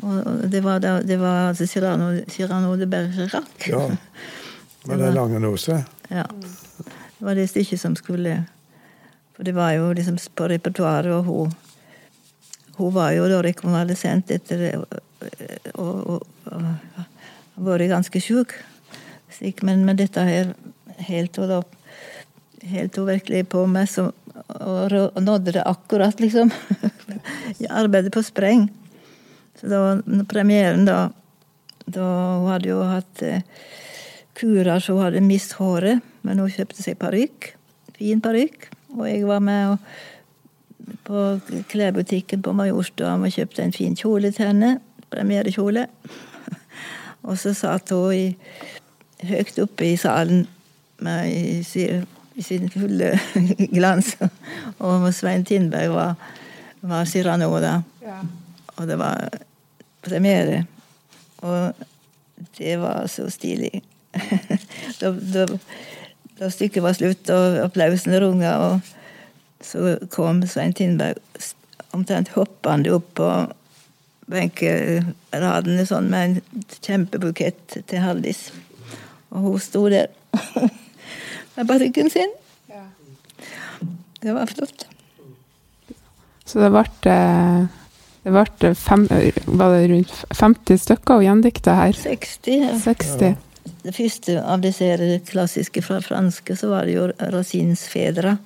[0.04, 3.48] Og det var, da, det var altså Cyrano, Cyrano de Bergerac.
[3.68, 3.86] Ja.
[4.84, 5.78] Med den lange nose.
[6.08, 6.26] Ja.
[6.28, 8.44] Det var det stykket som skulle
[9.36, 11.54] For det var jo liksom på repertoaret, og hun
[12.76, 14.70] Hun var jo da rekonvalesent etter det,
[15.74, 16.62] og, og, og,
[17.56, 18.54] vært ganske sjuk.
[19.40, 20.54] Slik, men men, dette her
[21.08, 21.62] helt hun da
[22.60, 26.50] Helt hun virkelig på meg, så, og, og nådde det akkurat, liksom.
[27.62, 28.66] Jeg arbeidet på spreng.
[29.56, 29.78] Så da
[30.28, 31.06] premieren, da
[31.90, 32.06] da
[32.38, 33.42] Hun hadde jo hatt eh,
[34.38, 37.52] kurer så hun hadde mist håret, men hun kjøpte seg parykk.
[37.98, 38.68] Fin parykk.
[38.96, 39.90] Og jeg var med og,
[41.06, 41.24] på
[41.70, 44.78] klesbutikken på Majorstua og kjøpte en fin kjole til henne.
[45.10, 45.86] Premierekjole.
[47.28, 48.26] Og så satt hun i,
[49.28, 50.46] høyt oppe i salen
[51.04, 53.12] med, i, sin fulle
[53.76, 54.14] glans.
[54.78, 56.14] Og Svein Tindberg var,
[56.80, 57.80] var Cyrano da.
[58.76, 59.28] Og det var
[60.04, 60.64] premiere.
[61.44, 61.72] Og
[62.58, 63.82] det var så stilig.
[65.00, 65.46] da, da,
[66.40, 68.80] da stykket var slutt, og applausen runga, og
[69.64, 71.20] så kom Svein Tindberg
[71.92, 73.28] omtrent hoppende opp på
[74.30, 78.48] benkeradene sånn med en kjempebukett til Haldis.
[79.30, 80.10] Og hun sto der
[81.56, 82.32] med parykken sin.
[84.20, 84.86] Det var flott.
[86.44, 87.68] Så det ble, eh,
[88.26, 89.06] det ble fem,
[89.46, 91.96] var det rundt 50 stykker å gjendikte her?
[91.96, 92.66] 60.
[92.66, 92.74] ja.
[92.82, 93.38] 60.
[93.80, 98.36] Det første av disse klassiske fra franske, så var det jo Racines fedre.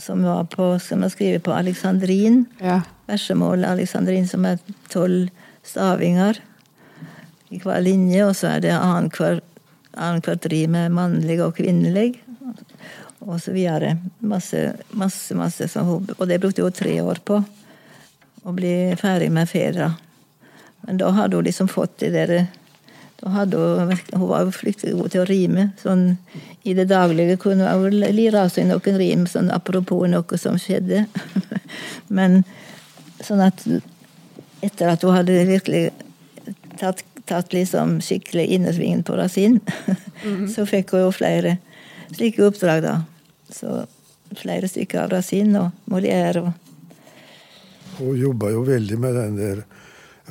[0.00, 2.46] Som var på, som er skrevet på alexandrin.
[2.62, 2.80] Ja.
[3.10, 4.60] Versemålet alexandrin, som er
[4.92, 5.28] tolv
[5.68, 6.40] stavinger
[7.52, 8.24] i hver linje.
[8.24, 9.44] Og så er det annethvert
[9.96, 12.16] annethvert rim er mannlig og kvinnelig.
[13.22, 13.96] Og så videre.
[14.20, 15.68] Masse, masse, masse.
[15.68, 17.44] som hun- Og det brukte hun tre år på.
[18.44, 19.94] Å bli ferdig med Fedra.
[20.86, 22.48] Men da hadde hun liksom fått det der
[23.22, 25.70] Da hadde hun, hun var jo fryktelig god til å rime.
[25.78, 26.16] Sånn,
[26.64, 31.06] I det daglige kunne hun lire av seg noen rim sånn apropos noe som skjedde.
[32.08, 32.44] Men
[33.22, 33.62] sånn at
[34.60, 35.92] etter at hun hadde virkelig
[36.80, 39.56] tatt, tatt liksom skikkelig innersvingen på Rasin,
[40.54, 41.56] så fikk hun jo flere
[42.12, 42.94] slike oppdrag, da.
[43.52, 43.68] Så
[44.38, 46.52] flere stykker av Rasin og Molière og
[47.98, 49.58] Hun jobba jo veldig med den der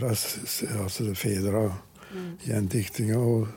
[0.01, 3.17] ras- altså Fedra-gjendiktinga.
[3.21, 3.47] Og,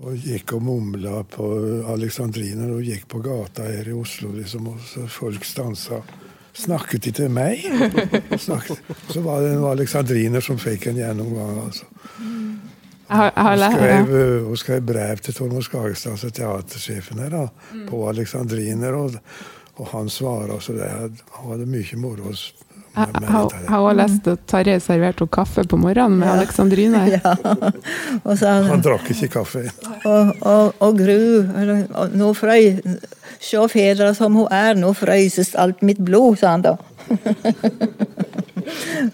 [0.00, 1.44] og gikk og mumla på
[1.92, 2.64] Alexandrina.
[2.72, 6.00] og gikk på gata her i Oslo, liksom, og så folk stansa.
[6.54, 7.64] Snakket de til meg?
[8.38, 11.64] Så var det en alexandriner som fikk en gjennomgang.
[11.66, 11.88] altså.
[13.08, 17.48] Hun skrev, eh, hun skrev brev til Tormod Skagestad, som teatersjefen her, da,
[17.88, 19.18] på alexandriner, og,
[19.76, 20.56] og han svarer.
[20.60, 22.32] Så det, han hadde mye moro
[22.94, 26.34] Jeg har også lest at Tarjei serverte henne kaffe på morgenen med Ja.
[26.38, 27.00] Alexandrine.
[27.14, 27.34] Ja.
[28.22, 29.64] Og så Han drakk ikke kaffe.
[30.04, 31.42] Og, og, og gru,
[31.94, 32.78] og nå frøy
[33.44, 36.76] Sjå fedra som hun er, nå frøyses alt mitt blod, sa han da.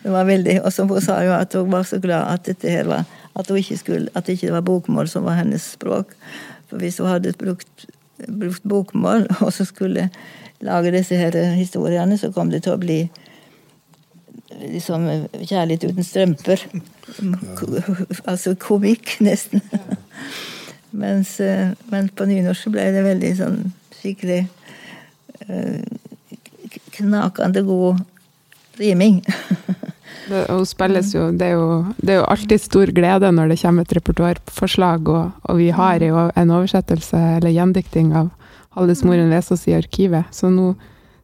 [0.02, 2.70] det var veldig, Og så hun sa jo at hun var så glad at dette
[2.70, 3.04] her var
[3.34, 6.06] at, hun ikke skulle, at det ikke var bokmål som var hennes språk.
[6.70, 7.86] For hvis hun hadde brukt,
[8.28, 10.10] brukt bokmål og så skulle
[10.60, 13.00] lage disse her historiene, så kom det til å bli
[14.60, 15.08] liksom
[15.40, 16.64] kjærlighet uten strømper.
[18.30, 19.62] Altså komikk, nesten.
[20.90, 21.36] Mens,
[21.90, 23.58] men på nynorsk ble det veldig sånn
[23.98, 24.40] skikkelig
[25.46, 25.82] eh,
[26.96, 28.00] knakende god
[28.80, 29.22] riming.
[30.30, 33.94] Det, jo det, er jo det er jo alltid stor glede når det kommer et
[33.96, 38.28] repertoarforslag, og, og vi har jo en oversettelse eller gjendikting av
[38.76, 40.30] Halles Moren Vesaas i arkivet.
[40.30, 40.76] Så nå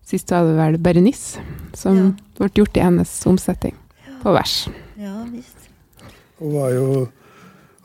[0.06, 1.40] sist var det vel Berenice
[1.74, 2.10] som Ja.
[2.38, 3.74] ble gjort i hennes omsetting
[4.22, 4.68] på vers.
[4.96, 5.68] Ja, visst.
[6.38, 7.08] Hun var jo,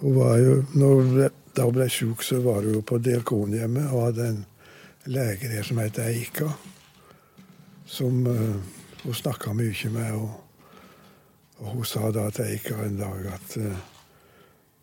[0.02, 2.96] hun var jo når hun ble, Da hun ble sjuk, så var hun jo på
[3.04, 4.46] Diakonhjemmet og hadde en
[5.12, 6.48] lege der som het Eika.
[7.86, 8.56] Som uh,
[9.04, 10.14] hun snakka mye med.
[10.16, 10.32] Og,
[11.60, 13.76] og hun sa da til Eika en dag at uh,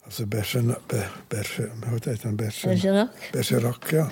[0.05, 2.37] altså Bersen, Ber, Berse- hva heter den?
[2.37, 3.09] Bersen- Bergerac.
[3.33, 4.07] Bergerac, ja.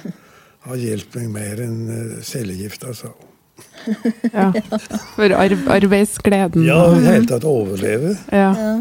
[0.66, 3.14] Har hjulpet meg mer enn uh, cellegift, altså.
[4.34, 4.50] Ja.
[5.14, 6.64] For ar arbeidsgleden.
[6.66, 8.16] Ja, i det hele tatt overleve.
[8.34, 8.50] Ja.
[8.58, 8.76] Ja.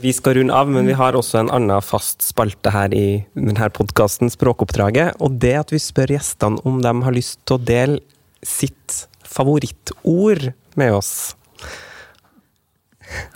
[0.00, 3.66] Vi skal runde av, men vi har også en annen fast spalte her i denne
[3.76, 5.18] podkasten, Språkoppdraget.
[5.20, 8.00] Og det at vi spør gjestene om de har lyst til å dele
[8.40, 11.34] sitt favorittord med oss.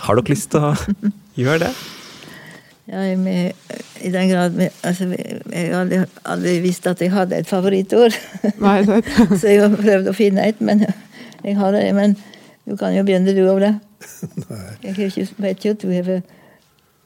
[0.06, 0.72] Har dere lyst til å
[1.42, 1.74] gjøre det?
[2.84, 3.52] Ja, jeg med,
[4.04, 8.12] I den grad med, altså, Jeg har aldri, aldri visst at jeg hadde et favorittord.
[8.60, 8.84] Nei?
[9.40, 10.84] Så jeg har prøvd å finne et, men
[11.46, 11.86] jeg har det.
[11.96, 12.16] Men
[12.68, 13.78] du kan jo begynne, du, Ole.
[14.84, 16.08] Jeg har ikke, vet jo at du har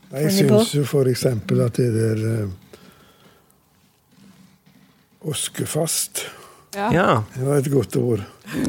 [0.09, 0.59] Nei, Jeg Funnet på.
[0.65, 2.49] syns jo eksempel at det der uh,
[5.29, 6.25] Oskefast
[6.75, 6.89] Ja.
[6.93, 7.25] Ja.
[7.35, 8.23] det var et godt ord.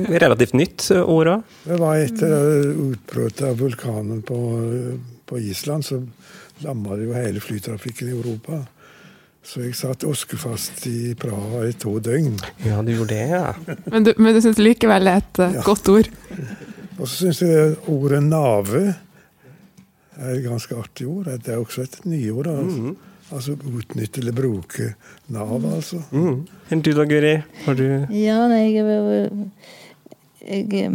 [0.07, 1.55] Relativt nytt ord òg.
[1.66, 4.38] Det var etter uh, utbruddet av vulkanen på,
[4.68, 4.93] eh,
[5.28, 5.99] på Island, så
[6.66, 8.60] lamma det jo hele flytrafikken i Europa.
[9.43, 12.36] Så jeg satt oskefast i Praha i to døgn.
[12.66, 13.53] Ja, du gjorde det, ja.
[13.89, 15.64] Men du, men du syns likevel det er et uh, Ja.
[15.66, 16.10] godt ord?
[16.99, 18.82] Og så syns jeg ordet nave
[20.20, 21.30] er et ganske artig ord.
[21.39, 22.49] Det er også et nyord.
[22.51, 22.91] Altså,
[23.32, 24.89] altså utnytte eller bruke
[25.32, 26.01] Nav, altså.
[26.12, 26.41] Mm.
[26.76, 27.38] Enn du da, Guri?
[27.64, 28.84] Har du Ja, nei, jeg
[30.49, 30.91] Jeg, Jeg,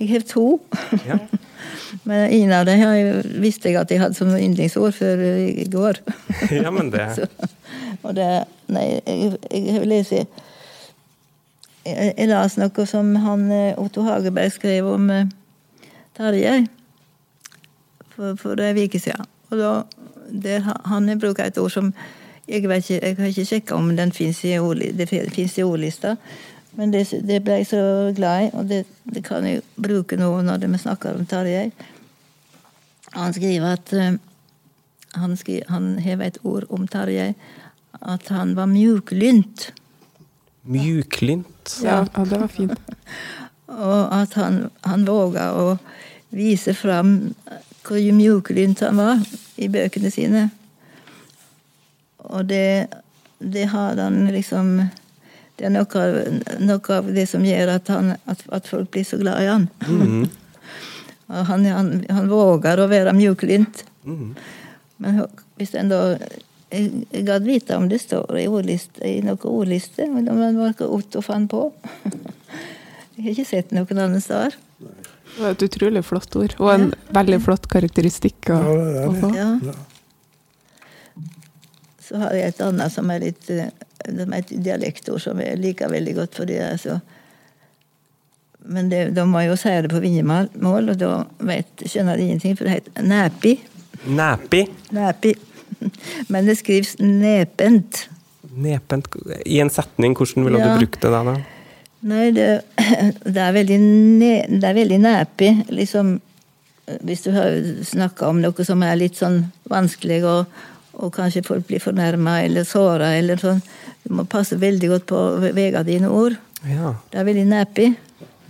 [0.00, 0.60] jeg har to.
[1.06, 1.18] Ja.
[2.02, 2.80] Men ingen av dem
[3.42, 6.00] visste jeg at jeg hadde som yndlingsord før i går.
[6.50, 7.26] Ja, men det Så,
[8.02, 8.30] og det
[8.72, 10.26] Nei, jeg, jeg lest jeg,
[11.84, 15.10] jeg las noe som han eh, Otto Hageberg skrev om
[16.16, 16.62] Tarjei
[18.14, 19.28] for, for en uke siden.
[19.50, 19.72] Og da,
[20.30, 21.92] der, han bruker et ord som
[22.48, 26.16] jeg, ikke, jeg har ikke sjekka om den fins i ordlista.
[26.78, 27.82] Men det, det ble jeg så
[28.16, 31.66] glad i, og det, det kan jeg bruke nå når vi snakker om Tarjei.
[33.12, 34.14] Han skriver at eh,
[35.20, 37.34] han, skriver, han hever et ord om Tarjei,
[38.00, 39.68] at han var mjuklynt.
[40.62, 41.76] Mjuklynt.
[41.84, 42.96] Ja, ja, det var fint.
[43.72, 45.76] Og at han, han våga å
[46.32, 47.34] vise fram
[47.82, 49.22] hvor mjuklynt han var
[49.60, 50.48] i bøkene sine.
[52.32, 52.88] Og det,
[53.38, 54.78] det har han liksom
[55.58, 56.14] Det er noe av,
[56.64, 59.66] noe av det som gjør at, han, at, at folk blir så glad i han.
[61.32, 63.84] Og han, han, han våger å være mjuklynt.
[64.04, 65.20] Men
[65.60, 66.00] hvis en da
[66.72, 70.46] Jeg, jeg gadd vite om det står i, ordliste, i noen ordliste, men om det
[70.56, 71.66] var noe Otto fant på.
[73.12, 74.54] Jeg har ikke sett noen andre steder.
[74.80, 79.04] Det var et utrolig flott ord, og en veldig flott karakteristikk å, Ja, det er
[79.04, 79.20] å det.
[79.20, 79.30] få.
[79.36, 79.50] Ja.
[79.68, 79.74] Ja.
[82.08, 83.68] så har jeg et annet som er litt eh,
[84.08, 86.34] et dialektord som jeg liker veldig godt.
[86.34, 87.00] fordi det er så
[88.64, 92.22] Men det, da må jeg jo si det på vinjemål, og da vet, skjønner de
[92.28, 93.56] ingenting, for det heter næpi.
[94.06, 94.60] Næpi.
[94.94, 95.32] Næpi.
[96.28, 98.04] Men det skrives nepent.
[98.54, 99.08] Nepent
[99.46, 100.68] I en setning, hvordan ville Ja.
[100.74, 101.24] du brukt det da?
[101.24, 101.34] da?
[102.02, 102.46] Nei, det,
[103.34, 105.50] det er veldig ne, det er veldig nepi.
[105.70, 106.20] Liksom
[107.02, 107.54] Hvis du har
[107.86, 110.46] snakka om noe som er litt sånn vanskelig, og,
[110.94, 113.62] og kanskje folk blir fornærma eller såra eller sånn,
[114.04, 115.20] du må passe veldig godt på
[115.54, 116.36] vega dine ord.
[116.68, 116.94] Ja.
[117.10, 117.88] Det er veldig nepi.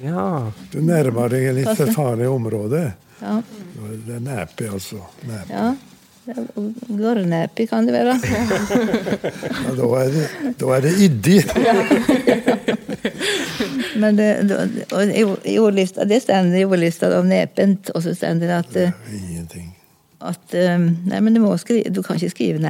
[0.03, 0.27] ja.
[0.73, 2.93] Du nærmer deg et litt farlig område.
[3.23, 3.39] Ja.
[4.07, 4.99] Det er næpe, altså.
[5.29, 5.49] Næpe.
[5.53, 5.73] ja.
[6.23, 6.39] Det
[6.87, 8.13] Gårdnepi kan det være.
[9.63, 10.27] Ja, da, er det,
[10.61, 11.41] da er det iddig.
[13.97, 15.03] Men det, det- og
[15.45, 18.91] i- ordlista, det står i ordlista om nepent, og så står det at, eh.
[20.31, 22.61] At eh, Nei, men du, må skrive, du kan ikke skrive.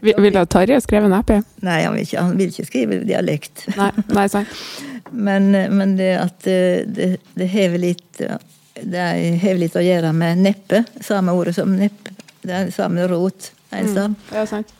[0.00, 1.32] Vil- Ville Tarjei skrevet EP?
[1.66, 3.66] Nei, han vil ikke, han vil ikke skrive dialekt.
[3.76, 4.54] Nei, nei, sant.
[5.10, 9.06] Men, men det at eh, det, det hever litt Det
[9.42, 10.84] hever litt å gjøre med neppe.
[11.02, 12.12] Samme ordet som nepp.
[12.44, 13.48] Det er samme rot.
[13.74, 14.14] En sam.
[14.30, 14.70] Ja, sant.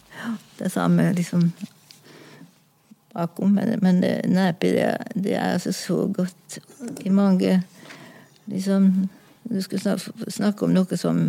[0.56, 1.48] Det er samme liksom
[3.12, 3.56] bakom.
[3.58, 4.86] Men, men det, neppe, det,
[5.18, 6.60] det er altså så godt
[7.04, 7.58] i mange
[8.50, 9.08] liksom
[9.50, 9.96] Du skulle
[10.30, 11.22] snakke, om noe som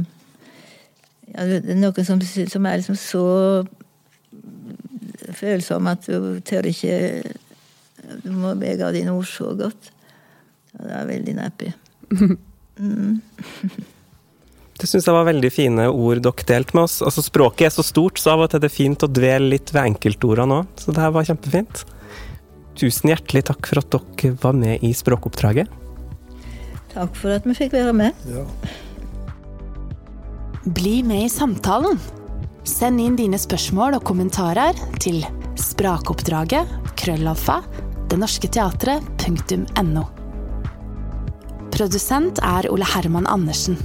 [1.32, 1.46] ja,
[1.80, 3.24] Noe som, som er liksom så
[5.38, 6.98] følsom at du tør ikke
[8.26, 9.92] Du må bege av dine ord så godt.
[10.76, 11.74] Ja, det er veldig nappy.
[12.82, 13.20] Mm.
[14.82, 16.96] Du syns det var veldig fine ord dere delte med oss.
[17.06, 19.70] Altså Språket er så stort, så av og til er det fint å dvele litt
[19.76, 20.72] ved enkeltordene òg.
[20.82, 21.84] Så det her var kjempefint.
[22.82, 25.70] Tusen hjertelig takk for at dere var med i språkoppdraget.
[26.92, 28.26] Takk for at vi fikk være med.
[28.30, 28.46] Ja.
[30.66, 32.00] Bli med i samtalen.
[32.68, 35.24] Send inn dine spørsmål og kommentarer til
[35.58, 36.70] sprakoppdraget
[37.00, 37.62] krøllalfa
[38.12, 40.04] denorsketeatret.no.
[41.72, 43.80] Produsent er Ole Herman Andersen.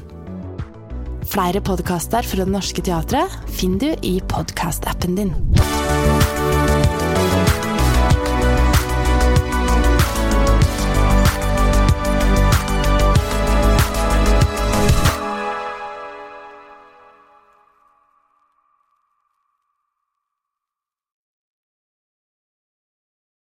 [1.27, 5.33] Flere podkaster fra Det Norske Teatret finner du i podkastappen din.